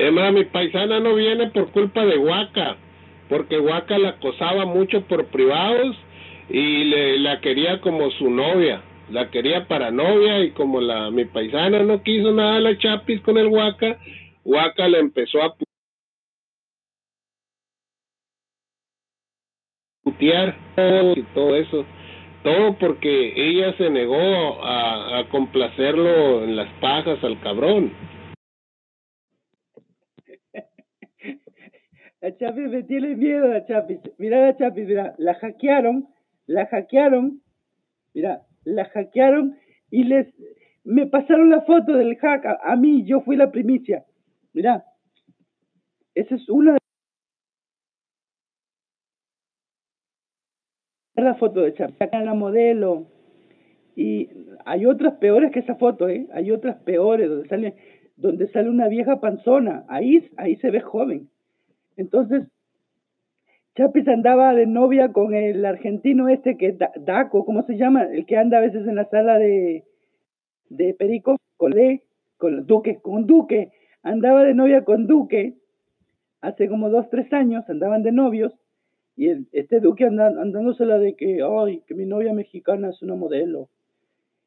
Es 0.01 0.11
mi 0.11 0.45
paisana 0.45 0.99
no 0.99 1.13
viene 1.13 1.51
por 1.51 1.69
culpa 1.71 2.03
de 2.03 2.17
Huaca. 2.17 2.75
porque 3.29 3.59
Huaca 3.59 3.99
la 3.99 4.09
acosaba 4.09 4.65
mucho 4.65 5.03
por 5.03 5.27
privados 5.27 5.95
y 6.49 6.85
le, 6.85 7.19
la 7.19 7.39
quería 7.39 7.79
como 7.81 8.09
su 8.09 8.31
novia, 8.31 8.81
la 9.11 9.29
quería 9.29 9.67
para 9.67 9.91
novia 9.91 10.43
y 10.43 10.51
como 10.51 10.81
la 10.81 11.11
mi 11.11 11.25
paisana 11.25 11.83
no 11.83 12.01
quiso 12.01 12.31
nada 12.31 12.59
la 12.59 12.75
Chapis 12.79 13.21
con 13.21 13.37
el 13.37 13.45
Huaca, 13.45 13.99
Huaca 14.43 14.87
le 14.87 14.99
empezó 14.99 15.43
a 15.43 15.55
putear 20.03 20.57
y 21.15 21.21
todo 21.35 21.55
eso, 21.55 21.85
todo 22.43 22.75
porque 22.79 23.33
ella 23.35 23.77
se 23.77 23.87
negó 23.91 24.65
a 24.65 25.23
complacerlo 25.29 26.43
en 26.43 26.55
las 26.55 26.69
pajas 26.81 27.23
al 27.23 27.39
cabrón. 27.41 28.10
La 32.21 32.37
Chapis 32.37 32.69
me 32.69 32.83
tiene 32.83 33.15
miedo, 33.15 33.47
la 33.47 33.65
Chapis. 33.65 33.99
Mira 34.19 34.45
la 34.45 34.55
Chapis, 34.55 34.87
mira, 34.87 35.15
la 35.17 35.33
hackearon, 35.33 36.07
la 36.45 36.67
hackearon, 36.67 37.41
mira, 38.13 38.43
la 38.63 38.85
hackearon 38.85 39.57
y 39.89 40.03
les 40.03 40.27
me 40.83 41.07
pasaron 41.07 41.49
la 41.49 41.61
foto 41.61 41.93
del 41.93 42.17
hack 42.17 42.45
a, 42.63 42.75
mí, 42.75 43.05
yo 43.05 43.21
fui 43.21 43.35
la 43.35 43.51
primicia. 43.51 44.05
Mira, 44.53 44.85
esa 46.13 46.35
es 46.35 46.47
una 46.47 46.77
de 51.15 51.23
la 51.23 51.35
foto 51.35 51.61
de 51.61 51.73
Chapis, 51.73 51.99
acá 52.01 52.21
la 52.21 52.35
modelo. 52.35 53.07
Y 53.95 54.29
hay 54.65 54.85
otras 54.85 55.15
peores 55.15 55.51
que 55.51 55.59
esa 55.59 55.75
foto, 55.75 56.07
¿eh? 56.07 56.27
Hay 56.33 56.51
otras 56.51 56.77
peores 56.83 57.29
donde 57.29 57.49
sale, 57.49 57.75
donde 58.15 58.47
sale 58.49 58.69
una 58.69 58.87
vieja 58.87 59.19
panzona. 59.19 59.85
Ahí, 59.89 60.29
ahí 60.37 60.55
se 60.57 60.69
ve 60.69 60.81
joven. 60.81 61.30
Entonces, 62.01 62.47
Chapis 63.75 64.07
andaba 64.07 64.53
de 64.53 64.65
novia 64.65 65.13
con 65.13 65.33
el 65.33 65.63
argentino 65.65 66.27
este 66.29 66.57
que 66.57 66.73
Da- 66.73 66.91
Daco, 66.99 67.45
¿cómo 67.45 67.61
se 67.63 67.77
llama? 67.77 68.03
El 68.03 68.25
que 68.25 68.35
anda 68.37 68.57
a 68.57 68.61
veces 68.61 68.85
en 68.87 68.95
la 68.95 69.05
sala 69.05 69.37
de, 69.37 69.85
de 70.69 70.93
Perico, 70.95 71.37
con 71.57 71.71
Le, 71.71 72.01
con 72.37 72.65
Duque, 72.65 72.99
con 73.01 73.27
Duque. 73.27 73.71
Andaba 74.03 74.43
de 74.43 74.55
novia 74.55 74.83
con 74.83 75.05
Duque 75.05 75.53
hace 76.41 76.67
como 76.67 76.89
dos, 76.89 77.07
tres 77.11 77.31
años, 77.31 77.69
andaban 77.69 78.01
de 78.03 78.11
novios. 78.11 78.51
Y 79.15 79.29
este 79.51 79.79
Duque 79.79 80.05
anda, 80.05 80.27
andándosela 80.27 80.97
de 80.97 81.15
que, 81.15 81.39
ay, 81.43 81.81
que 81.87 81.93
mi 81.93 82.05
novia 82.05 82.33
mexicana 82.33 82.89
es 82.89 83.01
una 83.03 83.15
modelo. 83.15 83.69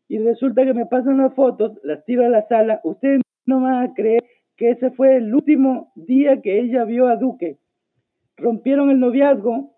Y 0.09 0.19
resulta 0.19 0.65
que 0.65 0.75
me 0.75 0.87
pasan 0.87 1.19
las 1.19 1.33
fotos, 1.35 1.79
las 1.85 2.05
tiro 2.05 2.27
a 2.27 2.29
la 2.29 2.47
sala. 2.49 2.81
Ustedes 2.83 3.23
no 3.47 3.61
van 3.61 3.85
a 3.85 3.95
creer 3.95 4.23
que 4.57 4.71
ese 4.71 4.91
fue 4.91 5.17
el 5.17 5.35
último 5.35 5.93
día 5.95 6.41
que 6.41 6.61
ella 6.61 6.85
vio 6.85 7.09
a 7.09 7.17
Duque. 7.17 7.59
Rompieron 8.37 8.91
el 8.91 9.01
noviazgo 9.01 9.75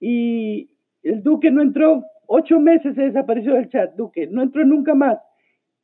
y 0.00 0.70
el 1.02 1.22
Duque 1.22 1.50
no 1.50 1.62
entró. 1.62 2.04
Ocho 2.26 2.60
meses 2.60 2.94
se 2.94 3.02
desapareció 3.02 3.54
del 3.54 3.68
chat, 3.68 3.94
Duque. 3.94 4.26
No 4.26 4.42
entró 4.42 4.64
nunca 4.64 4.94
más. 4.94 5.18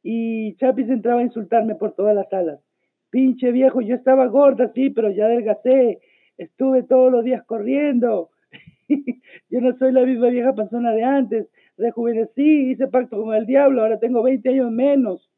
Y 0.02 0.54
Chapis 0.56 0.88
entraba 0.90 1.20
a 1.20 1.24
insultarme 1.24 1.74
por 1.74 1.94
todas 1.94 2.14
las 2.14 2.28
salas. 2.28 2.60
Pinche 3.10 3.52
viejo, 3.52 3.80
yo 3.80 3.94
estaba 3.94 4.26
gorda, 4.26 4.70
sí, 4.74 4.90
pero 4.90 5.10
ya 5.10 5.24
adelgacé. 5.24 6.00
Estuve 6.36 6.82
todos 6.82 7.10
los 7.10 7.24
días 7.24 7.42
corriendo. 7.44 8.30
yo 9.50 9.60
no 9.60 9.76
soy 9.78 9.92
la 9.92 10.04
misma 10.04 10.28
vieja 10.28 10.54
persona 10.54 10.92
de 10.92 11.04
antes. 11.04 11.48
Rejuvenecí, 11.78 12.70
hice 12.70 12.86
pacto 12.88 13.22
con 13.22 13.34
el 13.34 13.46
diablo, 13.46 13.82
ahora 13.82 13.98
tengo 13.98 14.22
20 14.22 14.48
años 14.48 14.70
menos. 14.70 15.30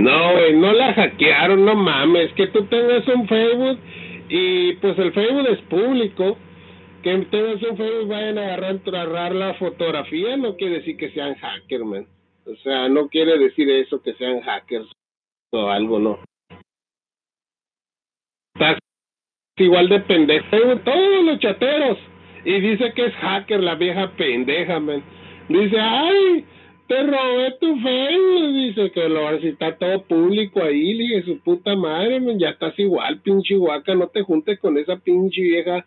No, 0.00 0.32
güey, 0.32 0.56
no 0.56 0.72
la 0.72 0.94
hackearon, 0.94 1.64
no 1.64 1.74
mames, 1.74 2.32
que 2.34 2.46
tú 2.48 2.64
tengas 2.66 3.06
un 3.08 3.26
Facebook 3.26 3.78
y 4.28 4.74
pues 4.74 4.96
el 4.98 5.12
Facebook 5.12 5.48
es 5.50 5.60
público, 5.62 6.38
que 7.02 7.16
tengas 7.30 7.62
un 7.64 7.76
Facebook 7.76 8.08
vayan 8.08 8.38
a 8.38 8.46
agarrar, 8.46 8.80
agarrar 8.86 9.34
la 9.34 9.54
fotografía, 9.54 10.36
no 10.36 10.56
quiere 10.56 10.76
decir 10.76 10.96
que 10.96 11.10
sean 11.10 11.34
hackers, 11.34 11.84
man. 11.84 12.06
O 12.46 12.54
sea, 12.62 12.88
no 12.88 13.08
quiere 13.08 13.38
decir 13.38 13.68
eso 13.70 14.00
que 14.00 14.14
sean 14.14 14.40
hackers 14.40 14.88
o 15.50 15.68
algo, 15.68 15.98
no. 15.98 16.20
Estás 18.54 18.78
igual 19.56 19.88
de 19.88 20.00
pendejo, 20.00 20.78
todos 20.84 21.24
los 21.24 21.40
chateros, 21.40 21.98
y 22.44 22.60
dice 22.60 22.92
que 22.94 23.06
es 23.06 23.14
hacker 23.14 23.60
la 23.60 23.74
vieja 23.74 24.12
pendeja, 24.16 24.78
man. 24.78 25.02
Dice, 25.48 25.80
ay, 25.80 26.44
te 26.88 27.02
robé 27.02 27.52
tu 27.60 27.76
Facebook, 27.80 28.54
dice 28.54 28.90
que 28.92 29.08
lo 29.08 29.38
si 29.40 29.48
está 29.48 29.76
todo 29.76 30.02
público 30.04 30.62
ahí, 30.62 30.94
dije, 30.94 31.22
su 31.22 31.38
puta 31.40 31.76
madre, 31.76 32.18
ya 32.38 32.50
estás 32.50 32.78
igual, 32.78 33.20
pinche 33.20 33.56
guaca, 33.56 33.94
no 33.94 34.08
te 34.08 34.22
juntes 34.22 34.58
con 34.58 34.78
esa 34.78 34.96
pinche 34.96 35.42
vieja 35.42 35.84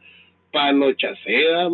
panochaceda. 0.52 1.70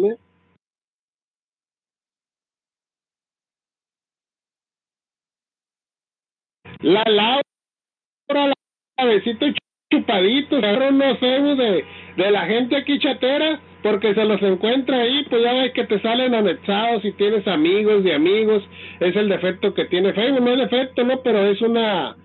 La 6.79 7.03
Laura, 7.05 7.43
la 8.29 8.53
cabecito 8.95 9.45
chupadito, 9.91 10.57
agarra 10.57 10.89
unos 10.89 11.19
de, 11.19 11.85
de 12.15 12.31
la 12.31 12.45
gente 12.45 12.77
aquí 12.77 12.97
chatera, 12.99 13.59
porque 13.83 14.13
se 14.13 14.25
los 14.25 14.41
encuentra 14.41 15.01
ahí, 15.01 15.23
pues 15.29 15.43
ya 15.43 15.53
ves 15.53 15.73
que 15.73 15.85
te 15.85 15.99
salen 16.01 16.33
anexados 16.33 17.05
y 17.05 17.11
tienes 17.13 17.47
amigos 17.47 18.03
de 18.03 18.13
amigos, 18.13 18.63
es 18.99 19.15
el 19.15 19.29
defecto 19.29 19.73
que 19.73 19.85
tiene 19.85 20.13
Facebook, 20.13 20.41
no 20.41 20.51
es 20.51 20.69
defecto, 20.69 21.03
no, 21.03 21.21
pero 21.21 21.45
es 21.45 21.61
una 21.61 22.15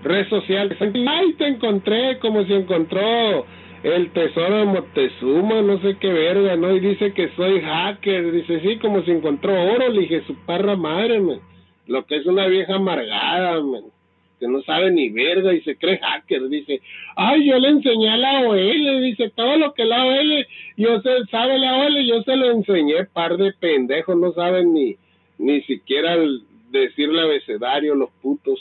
red 0.00 0.28
social. 0.28 0.76
Ay, 0.80 1.32
te 1.34 1.48
encontré 1.48 2.18
como 2.20 2.44
si 2.44 2.52
encontró 2.52 3.46
el 3.82 4.10
tesoro 4.12 4.56
de 4.56 4.64
Moctezuma, 4.64 5.62
no 5.62 5.80
sé 5.80 5.96
qué 6.00 6.12
verga, 6.12 6.56
¿no? 6.56 6.74
Y 6.74 6.80
dice 6.80 7.12
que 7.12 7.30
soy 7.36 7.60
hacker, 7.60 8.32
dice, 8.32 8.60
sí, 8.60 8.78
como 8.78 9.02
si 9.02 9.10
encontró 9.10 9.52
oro, 9.52 9.88
le 9.88 10.00
dije, 10.00 10.22
su 10.26 10.34
parra 10.46 10.76
madre, 10.76 11.20
man. 11.20 11.40
Lo 11.86 12.04
que 12.04 12.16
es 12.16 12.26
una 12.26 12.46
vieja 12.46 12.74
amargada, 12.76 13.60
man 13.62 13.97
que 14.38 14.48
no 14.48 14.62
sabe 14.62 14.90
ni 14.90 15.08
verga 15.08 15.52
y 15.52 15.60
se 15.62 15.76
cree 15.76 15.98
hacker, 15.98 16.48
dice, 16.48 16.80
ay, 17.16 17.46
yo 17.46 17.58
le 17.58 17.68
enseñé 17.68 18.10
a 18.10 18.16
la 18.16 18.40
OL, 18.40 19.02
dice, 19.02 19.30
todo 19.34 19.56
lo 19.56 19.74
que 19.74 19.84
la 19.84 20.04
OL, 20.06 20.46
yo 20.76 21.00
sé, 21.00 21.10
sabe 21.30 21.58
la 21.58 21.76
OL, 21.78 22.06
yo 22.06 22.22
se 22.22 22.36
lo 22.36 22.50
enseñé, 22.50 23.04
par 23.04 23.36
de 23.36 23.52
pendejos, 23.52 24.16
no 24.16 24.32
saben 24.32 24.72
ni, 24.72 24.96
ni 25.38 25.62
siquiera 25.62 26.14
el 26.14 26.42
decirle 26.70 27.22
abecedario 27.22 27.94
los 27.94 28.10
putos. 28.22 28.60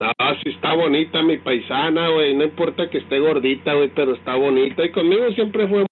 Ah, 0.00 0.36
sí 0.42 0.50
está 0.50 0.74
bonita 0.74 1.22
mi 1.22 1.38
paisana, 1.38 2.08
güey. 2.10 2.34
No 2.34 2.44
importa 2.44 2.88
que 2.88 2.98
esté 2.98 3.18
gordita, 3.18 3.74
güey, 3.74 3.88
pero 3.94 4.14
está 4.14 4.36
bonita. 4.36 4.84
Y 4.84 4.92
conmigo 4.92 5.30
siempre 5.32 5.66
fue 5.66 5.86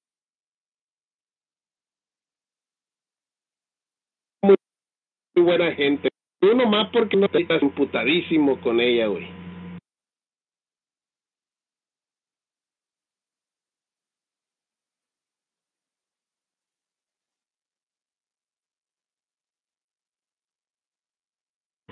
muy 4.42 5.44
buena 5.44 5.72
gente. 5.72 6.08
Uno 6.40 6.66
más 6.66 6.90
porque 6.92 7.16
no 7.16 7.26
estás 7.26 7.62
imputadísimo 7.62 8.60
con 8.60 8.80
ella, 8.80 9.08
güey. 9.08 9.35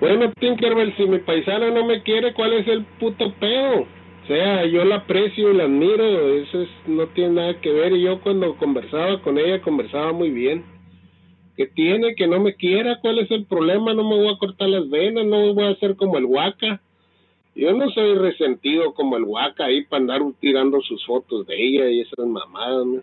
Bueno, 0.04 0.30
Tinkerbell, 0.38 0.94
si 0.98 1.06
mi 1.06 1.18
paisana 1.20 1.70
no 1.70 1.86
me 1.86 2.02
quiere, 2.02 2.34
¿cuál 2.34 2.52
es 2.52 2.68
el 2.68 2.84
puto 3.00 3.32
pedo? 3.40 3.86
O 4.22 4.26
sea, 4.26 4.66
yo 4.66 4.84
la 4.84 4.96
aprecio 4.96 5.50
y 5.50 5.56
la 5.56 5.64
admiro, 5.64 6.34
eso 6.34 6.60
es, 6.60 6.68
no 6.86 7.06
tiene 7.06 7.36
nada 7.36 7.58
que 7.62 7.72
ver. 7.72 7.94
Y 7.94 8.02
yo 8.02 8.20
cuando 8.20 8.54
conversaba 8.56 9.22
con 9.22 9.38
ella, 9.38 9.62
conversaba 9.62 10.12
muy 10.12 10.28
bien. 10.28 10.62
¿Qué 11.56 11.68
tiene? 11.68 12.14
Que 12.16 12.26
no 12.26 12.38
me 12.38 12.54
quiera, 12.54 13.00
¿cuál 13.00 13.18
es 13.18 13.30
el 13.30 13.46
problema? 13.46 13.94
No 13.94 14.06
me 14.06 14.16
voy 14.16 14.28
a 14.28 14.36
cortar 14.36 14.68
las 14.68 14.90
venas, 14.90 15.24
no 15.24 15.54
voy 15.54 15.64
a 15.64 15.70
hacer 15.70 15.96
como 15.96 16.18
el 16.18 16.26
Huaca. 16.26 16.82
Yo 17.54 17.72
no 17.72 17.88
soy 17.88 18.14
resentido 18.16 18.92
como 18.92 19.16
el 19.16 19.24
Huaca 19.24 19.64
ahí 19.64 19.86
para 19.86 20.02
andar 20.02 20.20
tirando 20.38 20.82
sus 20.82 21.02
fotos 21.06 21.46
de 21.46 21.54
ella 21.54 21.88
y 21.88 22.02
esas 22.02 22.26
mamadas, 22.26 22.84
¿no? 22.84 23.02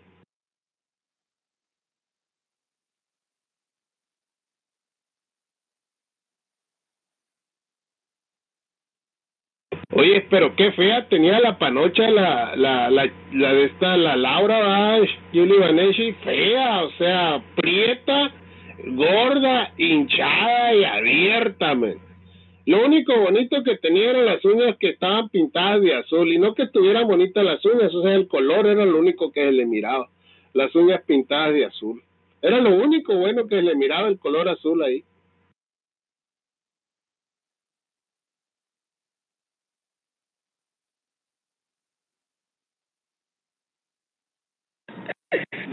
Oye, 9.94 10.26
pero 10.30 10.56
qué 10.56 10.72
fea 10.72 11.06
tenía 11.06 11.38
la 11.38 11.58
panocha, 11.58 12.08
la, 12.10 12.56
la, 12.56 12.88
la, 12.90 13.10
la 13.32 13.52
de 13.52 13.64
esta, 13.64 13.94
la 13.98 14.16
Laura, 14.16 14.98
Julie 15.34 15.58
Vaneshi, 15.58 16.12
fea, 16.24 16.82
o 16.84 16.90
sea, 16.92 17.42
prieta, 17.54 18.32
gorda, 18.86 19.70
hinchada 19.76 20.74
y 20.74 20.84
abierta. 20.84 21.74
Lo 22.64 22.86
único 22.86 23.14
bonito 23.18 23.62
que 23.62 23.76
tenía 23.76 24.10
eran 24.10 24.24
las 24.24 24.42
uñas 24.46 24.76
que 24.78 24.88
estaban 24.88 25.28
pintadas 25.28 25.82
de 25.82 25.94
azul 25.94 26.32
y 26.32 26.38
no 26.38 26.54
que 26.54 26.62
estuvieran 26.62 27.06
bonitas 27.06 27.44
las 27.44 27.62
uñas, 27.62 27.94
o 27.94 28.02
sea, 28.02 28.14
el 28.14 28.28
color 28.28 28.66
era 28.66 28.86
lo 28.86 28.98
único 28.98 29.30
que 29.30 29.44
se 29.44 29.52
le 29.52 29.66
miraba, 29.66 30.08
las 30.54 30.74
uñas 30.74 31.02
pintadas 31.06 31.52
de 31.52 31.66
azul. 31.66 32.02
Era 32.40 32.60
lo 32.60 32.70
único 32.70 33.14
bueno 33.14 33.46
que 33.46 33.56
se 33.56 33.62
le 33.62 33.74
miraba 33.74 34.08
el 34.08 34.18
color 34.18 34.48
azul 34.48 34.82
ahí. 34.82 35.04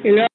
Luego 0.04 0.28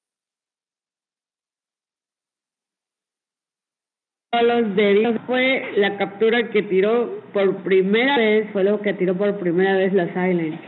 los 4.41 4.75
deditos 4.75 5.15
fue 5.25 5.71
la 5.77 5.97
captura 5.97 6.49
que 6.49 6.63
tiró 6.63 7.21
por 7.33 7.63
primera 7.63 8.17
vez, 8.17 8.49
fue 8.51 8.63
lo 8.63 8.81
que 8.81 8.93
tiró 8.93 9.15
por 9.15 9.37
primera 9.39 9.77
vez 9.77 9.93
la 9.93 10.07
Silent. 10.13 10.59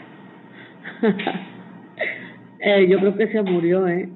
eh, 2.60 2.88
yo 2.88 3.00
creo 3.00 3.18
que 3.18 3.28
se 3.28 3.42
murió, 3.42 3.88
¿eh? 3.88 4.10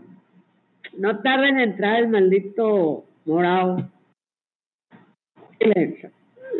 No 0.97 1.19
tarda 1.19 1.47
en 1.47 1.59
entrar 1.59 1.97
el 1.97 2.07
maldito 2.09 3.05
morado. 3.25 3.89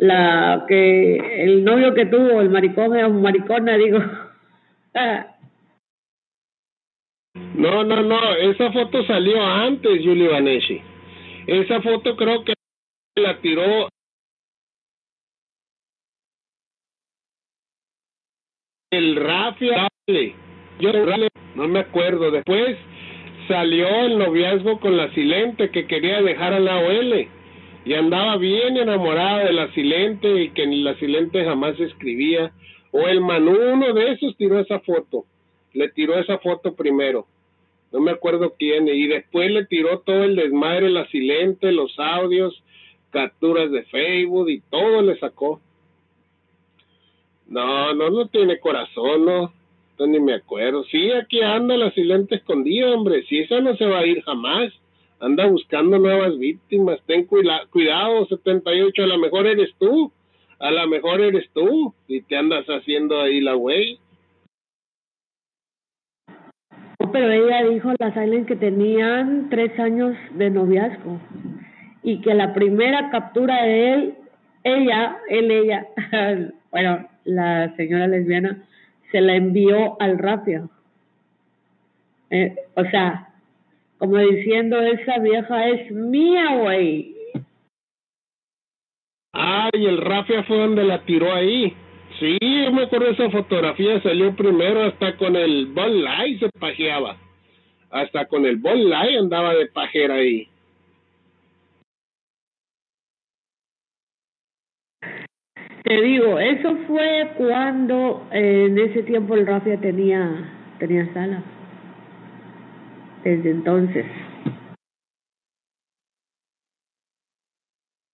La 0.00 0.64
que 0.68 1.44
el 1.44 1.64
novio 1.64 1.94
que 1.94 2.06
tuvo, 2.06 2.40
el 2.40 2.50
maricón, 2.50 2.96
es 2.96 3.04
un 3.04 3.22
maricona, 3.22 3.76
digo. 3.76 3.98
No, 7.54 7.84
no, 7.84 8.02
no, 8.02 8.34
esa 8.34 8.72
foto 8.72 9.04
salió 9.04 9.42
antes, 9.42 10.00
Julie 10.02 10.28
Vaneshi. 10.28 10.80
Esa 11.46 11.82
foto 11.82 12.16
creo 12.16 12.44
que 12.44 12.54
la 13.16 13.40
tiró 13.40 13.88
el 18.90 19.16
Rafia. 19.16 19.88
Yo 20.78 20.92
no 21.54 21.68
me 21.68 21.80
acuerdo. 21.80 22.30
Después 22.30 22.78
salió 23.48 23.86
el 24.06 24.18
noviazgo 24.18 24.80
con 24.80 24.96
la 24.96 25.12
Silente 25.12 25.70
que 25.70 25.86
quería 25.86 26.22
dejar 26.22 26.54
a 26.54 26.60
la 26.60 26.78
OL 26.78 27.28
y 27.84 27.94
andaba 27.94 28.38
bien 28.38 28.78
enamorada 28.78 29.44
de 29.44 29.52
la 29.52 29.70
Silente 29.74 30.42
y 30.42 30.50
que 30.50 30.66
ni 30.66 30.82
la 30.82 30.94
Silente 30.94 31.44
jamás 31.44 31.78
escribía. 31.78 32.50
O 32.92 33.06
el 33.08 33.20
Manu, 33.20 33.58
uno 33.74 33.92
de 33.92 34.12
esos 34.12 34.36
tiró 34.38 34.58
esa 34.58 34.80
foto. 34.80 35.26
Le 35.74 35.90
tiró 35.90 36.18
esa 36.18 36.38
foto 36.38 36.74
primero 36.74 37.26
no 37.92 38.00
me 38.00 38.10
acuerdo 38.10 38.54
quién, 38.58 38.88
y 38.88 39.06
después 39.06 39.50
le 39.50 39.66
tiró 39.66 40.00
todo 40.00 40.24
el 40.24 40.34
desmadre, 40.34 40.88
la 40.88 41.06
silente, 41.08 41.72
los 41.72 41.98
audios, 41.98 42.62
capturas 43.10 43.70
de 43.70 43.84
Facebook 43.84 44.48
y 44.48 44.60
todo 44.60 45.02
le 45.02 45.18
sacó. 45.18 45.60
No, 47.46 47.92
no, 47.92 48.08
no 48.08 48.28
tiene 48.28 48.58
corazón, 48.58 49.26
no, 49.26 49.52
no 49.98 50.06
ni 50.06 50.20
me 50.20 50.34
acuerdo. 50.34 50.84
Sí, 50.84 51.12
aquí 51.12 51.42
anda 51.42 51.76
la 51.76 51.90
silente 51.92 52.36
escondida, 52.36 52.90
hombre, 52.90 53.24
si 53.24 53.40
esa 53.40 53.60
no 53.60 53.76
se 53.76 53.84
va 53.84 53.98
a 53.98 54.06
ir 54.06 54.22
jamás. 54.22 54.72
Anda 55.20 55.46
buscando 55.46 55.98
nuevas 55.98 56.36
víctimas, 56.36 56.98
ten 57.06 57.26
cuidado, 57.26 58.26
78, 58.26 59.02
a 59.04 59.06
lo 59.06 59.18
mejor 59.18 59.46
eres 59.46 59.72
tú, 59.78 60.10
a 60.58 60.70
lo 60.72 60.88
mejor 60.88 61.20
eres 61.20 61.48
tú, 61.54 61.94
y 62.08 62.22
te 62.22 62.36
andas 62.36 62.66
haciendo 62.66 63.20
ahí 63.20 63.40
la 63.40 63.52
güey 63.52 64.00
pero 67.12 67.30
ella 67.30 67.62
dijo 67.68 67.92
la 67.98 68.12
Silent 68.12 68.48
que 68.48 68.56
tenían 68.56 69.48
tres 69.50 69.78
años 69.78 70.16
de 70.32 70.50
noviazgo 70.50 71.20
y 72.02 72.20
que 72.20 72.34
la 72.34 72.52
primera 72.54 73.10
captura 73.10 73.62
de 73.62 73.92
él, 73.92 74.14
ella, 74.64 75.18
él, 75.28 75.50
ella, 75.50 75.86
bueno, 76.70 77.08
la 77.24 77.74
señora 77.76 78.06
lesbiana, 78.06 78.62
se 79.10 79.20
la 79.20 79.36
envió 79.36 80.00
al 80.00 80.18
Rafia. 80.18 80.68
Eh, 82.30 82.56
o 82.74 82.84
sea, 82.84 83.28
como 83.98 84.16
diciendo, 84.18 84.80
esa 84.80 85.18
vieja 85.18 85.68
es 85.68 85.90
mía, 85.92 86.56
güey. 86.56 87.14
Ah, 89.34 89.70
y 89.72 89.86
el 89.86 89.98
Rafia 89.98 90.42
fue 90.44 90.58
donde 90.58 90.84
la 90.84 91.04
tiró 91.04 91.32
ahí. 91.32 91.74
Sí, 92.22 92.38
yo 92.40 92.70
me 92.70 92.84
acuerdo 92.84 93.08
esa 93.08 93.28
fotografía, 93.30 94.00
salió 94.00 94.32
primero 94.36 94.84
hasta 94.84 95.16
con 95.16 95.34
el 95.34 95.66
Ball 95.66 96.04
Light 96.04 96.38
se 96.38 96.48
pajeaba. 96.50 97.16
Hasta 97.90 98.26
con 98.26 98.46
el 98.46 98.58
Ball 98.58 98.88
Light 98.88 99.18
andaba 99.18 99.54
de 99.56 99.66
pajera 99.66 100.14
ahí. 100.14 100.46
Te 105.82 106.00
digo, 106.00 106.38
eso 106.38 106.76
fue 106.86 107.32
cuando 107.36 108.28
eh, 108.30 108.66
en 108.68 108.78
ese 108.78 109.02
tiempo 109.02 109.34
el 109.34 109.44
Rafia 109.44 109.80
tenía 109.80 110.48
tenía 110.78 111.12
sala. 111.12 111.42
Desde 113.24 113.50
entonces. 113.50 114.06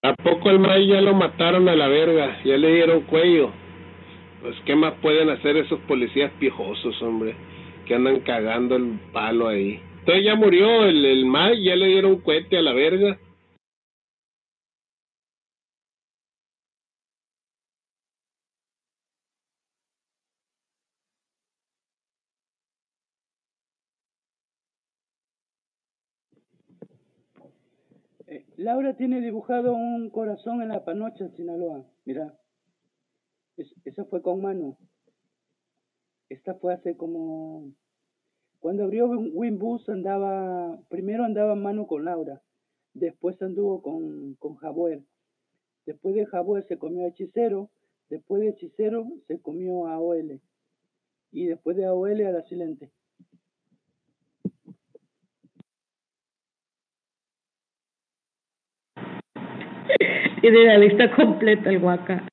¿A 0.03 0.15
poco 0.15 0.49
el 0.49 0.61
May 0.61 0.87
ya 0.87 1.03
lo 1.03 1.13
mataron 1.13 1.69
a 1.69 1.77
la 1.77 1.89
verga? 1.89 2.43
Ya 2.43 2.57
le 2.57 2.73
dieron 2.73 3.03
cuello. 3.03 3.68
Pues, 4.41 4.55
¿qué 4.65 4.77
más 4.77 4.95
pueden 5.03 5.31
hacer 5.31 5.57
esos 5.57 5.81
policías 5.81 6.33
piojosos, 6.39 7.01
hombre? 7.03 7.35
Que 7.87 7.95
andan 7.95 8.21
cagando 8.21 8.77
el 8.77 8.99
palo 9.13 9.49
ahí. 9.49 9.81
Entonces 10.01 10.25
ya 10.25 10.37
murió 10.37 10.85
el, 10.85 11.05
el 11.05 11.27
May, 11.27 11.65
ya 11.65 11.75
le 11.75 11.87
dieron 11.87 12.21
cohete 12.21 12.57
a 12.57 12.63
la 12.63 12.73
verga. 12.73 13.19
Eh, 28.29 28.45
Laura 28.57 28.95
tiene 28.97 29.21
dibujado 29.21 29.73
un 29.73 30.11
corazón 30.11 30.63
en 30.63 30.69
la 30.69 30.85
panocha 30.85 31.25
en 31.25 31.37
Sinaloa. 31.37 31.85
Mira. 32.05 32.35
Es, 33.59 33.75
esa 33.85 34.05
fue 34.05 34.23
con 34.23 34.41
mano. 34.41 34.79
Esta 36.29 36.55
fue 36.55 36.73
hace 36.75 36.97
como... 36.97 37.73
Cuando 38.61 38.85
abrió 38.85 39.09
Winbus 39.09 39.89
andaba, 39.89 40.79
primero 40.89 41.25
andaba 41.25 41.55
mano 41.55 41.87
con 41.87 42.05
Laura, 42.05 42.43
después 42.93 43.41
anduvo 43.41 43.83
con, 43.83 44.35
con 44.35 44.57
Jabuer. 44.57 45.03
Después 45.87 46.15
de 46.17 46.27
Jabuer 46.27 46.67
se 46.67 46.77
comió 46.77 47.05
a 47.05 47.09
Hechicero, 47.09 47.71
después 48.11 48.43
de 48.43 48.49
Hechicero 48.51 49.07
se 49.27 49.41
comió 49.41 49.87
a 49.87 49.99
OL. 50.01 50.41
Y 51.31 51.47
después 51.47 51.77
de 51.77 51.85
AOL 51.85 52.21
a 52.27 52.33
la 52.33 52.43
Silente. 52.43 52.91
Tiene 60.41 60.65
la 60.65 60.79
lista 60.79 61.15
completa 61.15 61.71
el 61.71 61.83
Huaca. 61.83 62.29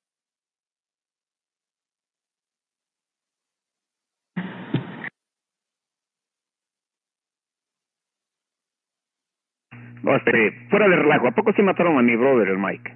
No, 10.06 10.14
este, 10.14 10.52
fuera 10.70 10.86
de 10.86 10.94
relajo, 10.94 11.26
¿a 11.26 11.32
poco 11.32 11.52
se 11.52 11.64
mataron 11.64 11.98
a 11.98 12.02
mi 12.02 12.14
brother, 12.14 12.46
el 12.46 12.58
Mike? 12.58 12.94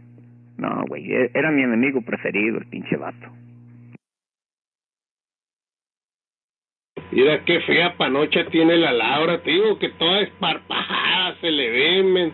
No, 0.58 0.84
güey, 0.86 1.12
e, 1.12 1.32
era 1.34 1.50
mi 1.50 1.62
enemigo 1.64 2.02
preferido, 2.02 2.58
el 2.58 2.66
pinche 2.66 2.96
vato. 2.96 3.26
Mira 7.10 7.44
qué 7.44 7.62
fea 7.62 7.96
panocha 7.96 8.44
tiene 8.46 8.76
la 8.76 8.92
Laura, 8.92 9.42
te 9.42 9.50
digo 9.50 9.76
que 9.80 9.88
toda 9.88 10.20
esparpajada 10.20 11.34
se 11.40 11.50
le 11.50 11.70
ve, 11.70 12.02
men. 12.04 12.32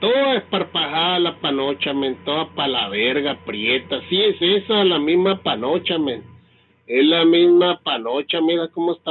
Toda 0.00 0.36
esparpajada 0.36 1.18
la 1.18 1.38
panocha, 1.38 1.92
men, 1.92 2.16
toda 2.24 2.48
pa' 2.54 2.68
la 2.68 2.88
verga, 2.88 3.36
prieta. 3.44 4.00
Sí, 4.08 4.18
es 4.18 4.40
esa, 4.40 4.82
la 4.82 4.98
misma 4.98 5.42
panocha, 5.42 5.98
men. 5.98 6.22
Es 6.86 7.04
la 7.04 7.26
misma 7.26 7.78
panocha, 7.84 8.40
mira 8.40 8.68
cómo 8.68 8.94
está 8.94 9.10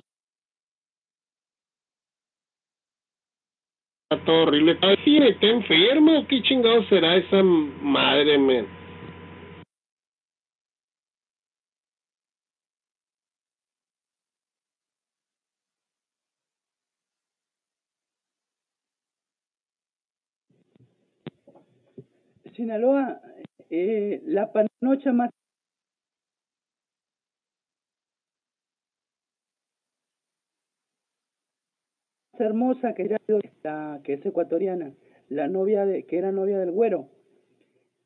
Está 4.11 4.31
horrible. 4.31 4.75
Ay, 4.81 5.17
¿está 5.27 5.45
enfermo? 5.45 6.25
¿Qué 6.27 6.41
chingado 6.41 6.83
será 6.85 7.15
esa 7.15 7.43
madre, 7.43 8.39
men? 8.39 8.65
Sinaloa, 22.55 23.21
eh, 23.69 24.23
la 24.25 24.51
panocha 24.51 25.13
más 25.13 25.29
hermosa 32.45 32.93
que, 32.93 33.17
la, 33.63 33.99
que 34.03 34.13
es 34.13 34.25
ecuatoriana, 34.25 34.93
la 35.29 35.47
novia 35.47 35.85
de, 35.85 36.05
que 36.05 36.17
era 36.17 36.31
novia 36.31 36.59
del 36.59 36.71
güero. 36.71 37.09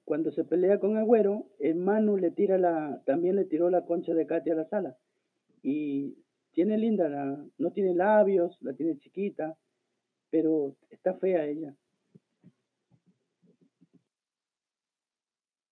Cuando 0.05 0.31
se 0.31 0.43
pelea 0.43 0.79
con 0.79 0.97
el 0.97 1.05
güero, 1.05 1.45
el 1.59 1.75
Manu 1.75 2.17
le 2.17 2.31
tira 2.31 2.57
la, 2.57 3.01
también 3.05 3.37
le 3.37 3.45
tiró 3.45 3.69
la 3.69 3.85
concha 3.85 4.13
de 4.13 4.27
Katia 4.27 4.53
a 4.53 4.57
la 4.57 4.65
sala. 4.65 4.97
Y 5.61 6.17
tiene 6.53 6.77
linda, 6.77 7.07
la, 7.07 7.37
no 7.57 7.71
tiene 7.71 7.95
labios, 7.95 8.57
la 8.61 8.73
tiene 8.73 8.97
chiquita, 8.99 9.55
pero 10.29 10.75
está 10.89 11.13
fea 11.15 11.45
ella. 11.45 11.73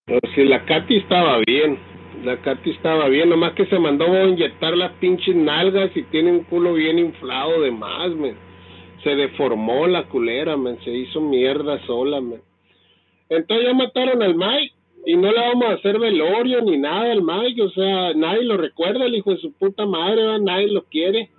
Pero 0.06 0.20
si 0.34 0.44
la 0.44 0.66
Katy 0.66 0.98
estaba 0.98 1.40
bien, 1.46 1.78
la 2.24 2.42
Katy 2.42 2.72
estaba 2.72 3.08
bien, 3.10 3.30
nomás 3.30 3.54
que 3.54 3.66
se 3.66 3.80
mandó 3.80 4.06
a 4.06 4.24
inyectar 4.24 4.76
las 4.76 4.92
pinches 4.94 5.36
nalgas 5.36 5.96
y 5.96 6.04
tiene 6.04 6.32
un 6.32 6.44
culo 6.44 6.74
bien 6.74 7.00
inflado 7.00 7.62
de 7.62 7.72
más. 7.72 8.12
Se 9.04 9.16
deformó 9.16 9.88
la 9.88 10.08
culera, 10.08 10.58
men, 10.58 10.80
se 10.84 10.92
hizo 10.92 11.22
mierda 11.22 11.80
sola, 11.86 12.22
men. 12.22 12.42
Entonces 13.30 13.68
ya 13.68 13.74
mataron 13.74 14.22
al 14.22 14.36
Mike 14.36 14.74
y 15.06 15.16
no 15.16 15.32
le 15.32 15.40
vamos 15.40 15.66
a 15.66 15.74
hacer 15.74 15.98
velorio 15.98 16.62
ni 16.62 16.78
nada 16.78 17.12
al 17.12 17.24
Mike, 17.24 17.62
o 17.64 17.70
sea, 17.70 18.14
nadie 18.14 18.44
lo 18.44 18.58
recuerda, 18.58 19.06
el 19.06 19.16
hijo 19.16 19.32
de 19.32 19.38
su 19.38 19.54
puta 19.54 19.86
madre, 19.86 20.22
¿verdad? 20.22 20.40
nadie 20.40 20.68
lo 20.72 20.84
quiere. 20.84 21.30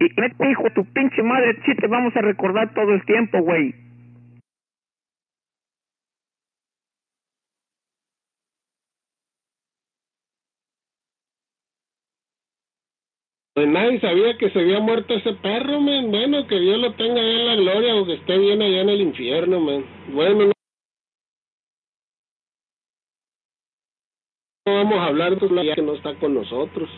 Y 0.00 0.20
neta, 0.20 0.50
hijo, 0.50 0.64
tu 0.74 0.84
pinche 0.92 1.22
madre, 1.22 1.56
sí 1.64 1.76
te 1.76 1.86
vamos 1.86 2.14
a 2.16 2.22
recordar 2.22 2.74
todo 2.74 2.92
el 2.92 3.04
tiempo, 3.04 3.40
güey. 3.40 3.72
Pues 13.54 13.68
nadie 13.68 14.00
sabía 14.00 14.38
que 14.38 14.48
se 14.50 14.60
había 14.60 14.80
muerto 14.80 15.12
ese 15.14 15.34
perro, 15.34 15.78
men. 15.78 16.10
Bueno, 16.10 16.46
que 16.46 16.58
Dios 16.58 16.78
lo 16.78 16.94
tenga 16.94 17.20
allá 17.20 17.40
en 17.40 17.46
la 17.46 17.56
gloria 17.56 17.94
o 17.96 18.06
que 18.06 18.14
esté 18.14 18.38
bien 18.38 18.62
allá 18.62 18.80
en 18.80 18.88
el 18.88 19.00
infierno, 19.02 19.60
men. 19.60 19.84
Bueno, 20.08 20.46
no 20.46 20.52
no 24.66 24.74
vamos 24.74 24.98
a 24.98 25.06
hablar 25.06 25.38
de 25.38 25.50
la 25.50 25.74
que 25.74 25.82
no 25.82 25.94
está 25.94 26.14
con 26.14 26.34
nosotros. 26.34 26.88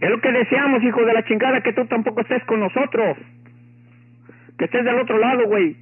Es 0.00 0.10
lo 0.10 0.20
que 0.20 0.32
deseamos, 0.32 0.82
hijo 0.82 1.04
de 1.04 1.14
la 1.14 1.24
chingada, 1.24 1.62
que 1.62 1.72
tú 1.74 1.86
tampoco 1.86 2.22
estés 2.22 2.44
con 2.46 2.58
nosotros. 2.58 3.16
Que 4.58 4.64
estés 4.64 4.84
del 4.84 4.98
otro 4.98 5.18
lado, 5.18 5.46
güey. 5.46 5.76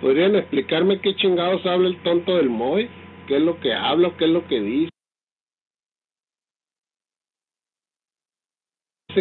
¿Podrían 0.00 0.34
explicarme 0.34 1.00
qué 1.00 1.14
chingados 1.14 1.64
habla 1.66 1.88
el 1.88 2.02
tonto 2.02 2.36
del 2.36 2.48
Moy? 2.48 2.88
¿Qué 3.26 3.36
es 3.36 3.42
lo 3.42 3.60
que 3.60 3.74
habla? 3.74 4.10
¿Qué 4.16 4.24
es 4.24 4.30
lo 4.30 4.46
que 4.48 4.60
dice? 4.60 4.90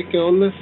¿Qué 0.09 0.19
onda? 0.19 0.53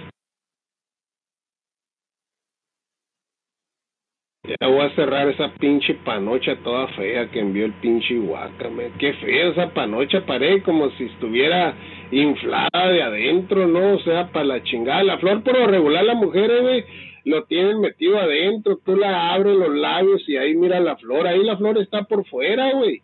Ya 4.47 4.67
voy 4.67 4.79
a 4.79 4.95
cerrar 4.95 5.27
esa 5.27 5.53
pinche 5.55 5.93
panocha 6.05 6.55
toda 6.63 6.87
fea 6.89 7.29
que 7.29 7.39
envió 7.39 7.65
el 7.65 7.73
pinche 7.73 8.17
Huaca, 8.17 8.69
Qué 8.97 9.13
fea 9.13 9.49
esa 9.49 9.73
panocha, 9.73 10.25
paré 10.25 10.63
como 10.63 10.89
si 10.91 11.03
estuviera 11.03 11.75
inflada 12.11 12.87
de 12.87 13.03
adentro, 13.03 13.67
¿no? 13.67 13.95
O 13.95 13.99
sea, 13.99 14.31
para 14.31 14.45
la 14.45 14.63
chingada. 14.63 15.03
La 15.03 15.17
flor 15.17 15.43
por 15.43 15.59
lo 15.59 15.67
regular, 15.67 16.05
las 16.05 16.15
mujeres, 16.15 16.61
güey, 16.61 16.85
lo 17.27 17.43
tienen 17.45 17.81
metido 17.81 18.17
adentro. 18.17 18.77
Tú 18.77 18.95
la 18.95 19.33
abres 19.33 19.55
los 19.55 19.75
labios 19.75 20.27
y 20.27 20.37
ahí 20.37 20.55
mira 20.55 20.79
la 20.79 20.95
flor. 20.97 21.27
Ahí 21.27 21.43
la 21.43 21.57
flor 21.57 21.77
está 21.77 22.03
por 22.03 22.25
fuera, 22.25 22.71
güey. 22.73 23.01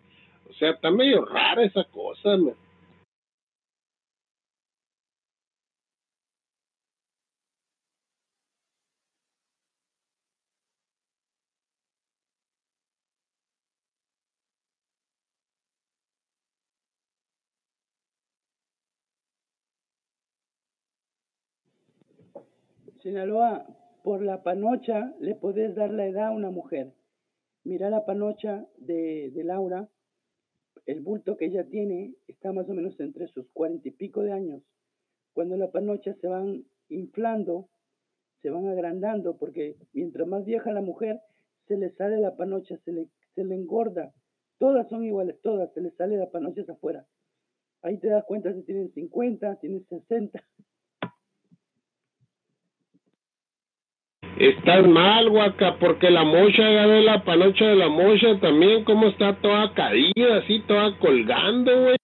O 0.49 0.53
sea, 0.53 0.71
está 0.71 0.91
medio 0.91 1.25
rara 1.25 1.63
esa 1.63 1.83
cosa, 1.85 2.37
man. 2.37 2.55
Sinaloa, 23.01 23.65
por 24.03 24.21
la 24.21 24.43
panocha 24.43 25.15
le 25.19 25.33
podés 25.33 25.73
dar 25.75 25.91
la 25.91 26.05
edad 26.05 26.27
a 26.27 26.31
una 26.31 26.51
mujer. 26.51 26.93
Mira 27.63 27.89
la 27.89 28.05
panocha 28.05 28.67
de, 28.77 29.31
de 29.31 29.43
Laura, 29.45 29.89
el 30.85 30.99
bulto 30.99 31.37
que 31.37 31.45
ella 31.45 31.63
tiene 31.63 32.13
está 32.27 32.51
más 32.51 32.69
o 32.69 32.73
menos 32.73 32.99
entre 32.99 33.27
sus 33.29 33.47
cuarenta 33.53 33.87
y 33.87 33.91
pico 33.91 34.21
de 34.21 34.33
años. 34.33 34.61
Cuando 35.31 35.55
la 35.55 35.71
panocha 35.71 36.13
se 36.15 36.27
van 36.27 36.65
inflando, 36.89 37.69
se 38.41 38.49
van 38.49 38.67
agrandando, 38.67 39.37
porque 39.37 39.77
mientras 39.93 40.27
más 40.27 40.43
vieja 40.43 40.73
la 40.73 40.81
mujer, 40.81 41.21
se 41.67 41.77
le 41.77 41.89
sale 41.91 42.19
la 42.19 42.35
panocha, 42.35 42.77
se 42.83 42.91
le, 42.91 43.07
se 43.35 43.45
le 43.45 43.55
engorda. 43.55 44.13
Todas 44.57 44.89
son 44.89 45.05
iguales, 45.05 45.39
todas, 45.41 45.73
se 45.73 45.79
le 45.79 45.91
sale 45.91 46.17
la 46.17 46.29
panocha 46.29 46.61
hacia 46.61 46.73
afuera. 46.73 47.07
Ahí 47.81 47.97
te 47.99 48.09
das 48.09 48.25
cuenta 48.25 48.53
si 48.53 48.63
tienen 48.63 48.91
50, 48.91 49.55
tienen 49.61 49.85
60. 49.87 50.43
Estás 54.43 54.85
mal, 54.85 55.29
guaca, 55.29 55.77
porque 55.79 56.09
la 56.09 56.25
mocha, 56.25 56.69
ya 56.69 56.85
ve 56.85 57.01
la 57.01 57.23
panocha 57.23 57.63
de 57.65 57.75
la 57.75 57.87
mocha 57.87 58.37
también, 58.41 58.83
como 58.83 59.07
está 59.07 59.37
toda 59.37 59.73
caída, 59.73 60.39
así, 60.39 60.59
toda 60.67 60.99
colgando, 60.99 61.71
güey. 61.83 61.95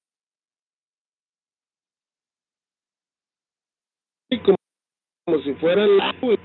Como, 4.42 4.56
como 5.26 5.44
si 5.44 5.54
fuera 5.56 5.86
la, 5.86 6.16
güey. 6.22 6.38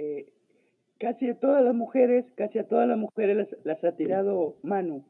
Eh, 0.00 0.32
casi 0.98 1.28
a 1.28 1.38
todas 1.38 1.62
las 1.62 1.74
mujeres, 1.74 2.24
casi 2.34 2.58
a 2.58 2.66
todas 2.66 2.88
las 2.88 2.96
mujeres 2.96 3.48
las, 3.64 3.84
ha 3.84 3.96
tirado 3.96 4.56
Manu. 4.62 5.04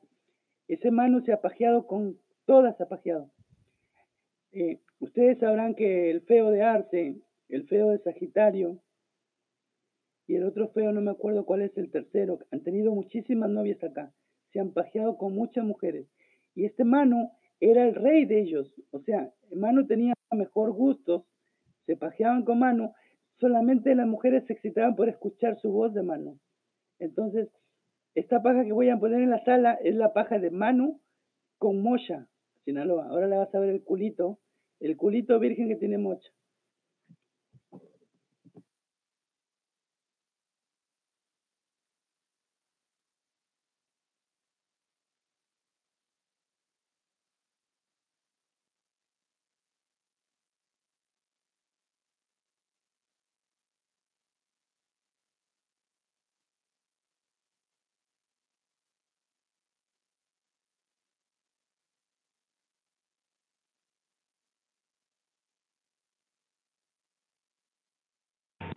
Ese 0.66 0.90
Manu 0.90 1.20
se 1.20 1.32
ha 1.32 1.40
pajeado 1.40 1.86
con 1.86 2.18
todas, 2.44 2.80
ha 2.80 2.88
pajeado. 2.88 3.30
Eh, 4.50 4.80
ustedes 4.98 5.38
sabrán 5.38 5.76
que 5.76 6.10
el 6.10 6.22
feo 6.22 6.50
de 6.50 6.62
Arte, 6.62 7.22
el 7.48 7.68
feo 7.68 7.90
de 7.90 8.00
Sagitario 8.00 8.80
y 10.26 10.34
el 10.34 10.44
otro 10.44 10.68
feo, 10.70 10.90
no 10.90 11.00
me 11.00 11.12
acuerdo 11.12 11.44
cuál 11.44 11.62
es 11.62 11.76
el 11.78 11.92
tercero, 11.92 12.40
han 12.50 12.64
tenido 12.64 12.92
muchísimas 12.92 13.48
novias 13.48 13.82
acá. 13.84 14.12
Se 14.52 14.58
han 14.58 14.72
pajeado 14.72 15.16
con 15.16 15.34
muchas 15.34 15.64
mujeres. 15.64 16.08
Y 16.56 16.64
este 16.64 16.82
Manu 16.82 17.30
era 17.60 17.86
el 17.86 17.94
rey 17.94 18.24
de 18.24 18.40
ellos. 18.40 18.74
O 18.90 18.98
sea, 19.02 19.32
Manu 19.54 19.86
tenía 19.86 20.14
mejor 20.32 20.72
gusto, 20.72 21.26
se 21.86 21.96
pajeaban 21.96 22.44
con 22.44 22.58
Manu 22.58 22.92
solamente 23.40 23.94
las 23.94 24.06
mujeres 24.06 24.44
se 24.46 24.52
excitaban 24.52 24.94
por 24.94 25.08
escuchar 25.08 25.58
su 25.58 25.72
voz 25.72 25.94
de 25.94 26.02
Manu. 26.02 26.38
Entonces, 26.98 27.48
esta 28.14 28.42
paja 28.42 28.64
que 28.64 28.72
voy 28.72 28.90
a 28.90 28.98
poner 28.98 29.22
en 29.22 29.30
la 29.30 29.42
sala 29.44 29.74
es 29.82 29.94
la 29.94 30.12
paja 30.12 30.38
de 30.38 30.50
Manu 30.50 31.00
con 31.58 31.82
mocha, 31.82 32.28
Sinaloa. 32.64 33.08
Ahora 33.08 33.26
le 33.26 33.36
vas 33.36 33.54
a 33.54 33.60
ver 33.60 33.70
el 33.70 33.82
culito, 33.82 34.38
el 34.80 34.96
culito 34.96 35.38
virgen 35.38 35.68
que 35.68 35.76
tiene 35.76 35.98
mocha. 35.98 36.30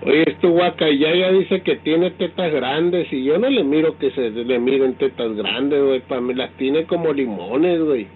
Oye, 0.06 0.24
este 0.28 0.48
ya 1.00 1.16
ya 1.16 1.32
dice 1.32 1.62
que 1.62 1.78
tiene 1.78 2.12
tetas 2.12 2.52
grandes 2.52 3.08
y 3.13 3.24
yo 3.24 3.38
no 3.38 3.50
le 3.50 3.63
miro 3.63 3.98
que 3.98 4.12
se 4.12 4.32
le 4.32 4.60
miren 4.60 4.96
tetas 4.96 5.34
grandes, 5.34 5.82
güey. 5.82 6.02
Para 6.02 6.20
mí 6.20 6.34
las 6.34 6.52
tiene 6.58 6.86
como 6.86 7.13
limones, 7.13 7.82
güey. 7.82 8.08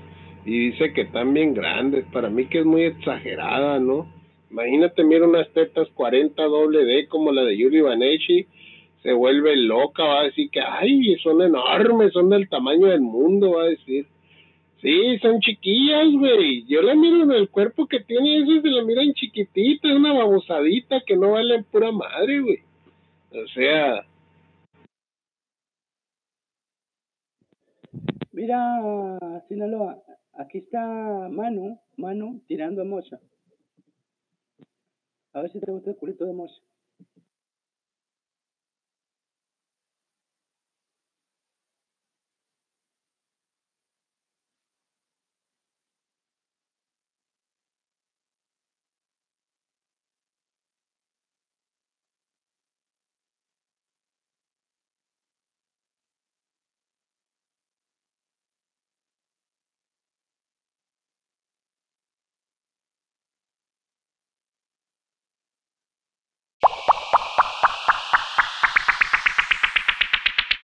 Y 0.46 0.72
dice 0.72 0.92
que 0.92 1.02
están 1.02 1.34
bien 1.34 1.54
grandes. 1.54 2.04
Para 2.12 2.30
mí 2.30 2.46
que 2.48 2.60
es 2.60 2.66
muy 2.66 2.84
exagerada, 2.84 3.80
¿no? 3.80 4.06
Imagínate, 4.52 5.02
mira 5.06 5.28
unas 5.28 5.50
tetas 5.54 5.88
40 5.94 6.44
doble 6.44 6.84
D 6.84 7.08
como 7.08 7.32
la 7.32 7.44
de 7.44 7.58
Yuri 7.58 7.80
Vaneshi. 7.80 8.48
Se 9.04 9.14
vuelve 9.14 9.56
loca, 9.56 10.04
va 10.04 10.22
a 10.22 10.24
decir 10.24 10.50
que, 10.50 10.60
ay, 10.60 11.16
son 11.24 11.42
enormes, 11.42 12.12
son 12.12 12.30
del 12.30 12.50
tamaño 12.50 12.88
del 12.88 13.02
mundo, 13.02 13.52
va 13.52 13.64
a 13.64 13.68
decir. 13.68 14.08
Sí, 14.82 15.18
son 15.20 15.40
chiquillas, 15.40 16.12
güey. 16.14 16.64
Yo 16.68 16.82
la 16.84 16.94
miro 16.94 17.24
en 17.24 17.32
el 17.32 17.50
cuerpo 17.50 17.88
que 17.88 18.00
tiene, 18.02 18.38
eso 18.38 18.62
se 18.62 18.70
la 18.70 18.84
miran 18.84 19.14
chiquitita, 19.14 19.88
es 19.88 19.96
una 19.96 20.14
babosadita 20.14 21.02
que 21.02 21.18
no 21.18 21.32
vale 21.32 21.64
pura 21.64 21.92
madre, 21.92 22.42
güey. 22.42 22.60
O 23.32 23.48
sea. 23.48 24.06
Mira, 28.32 28.60
Sinaloa, 29.48 29.98
aquí 30.34 30.60
está 30.60 31.28
Manu, 31.30 31.80
Manu 31.98 32.40
tirando 32.48 32.84
a 32.84 32.86
Mocha. 32.86 33.20
A 35.34 35.42
ver 35.42 35.52
si 35.52 35.60
te 35.60 35.72
gusta 35.72 35.90
el 35.90 35.98
culito 35.98 36.24
de 36.24 36.34
Mocha. 36.34 36.67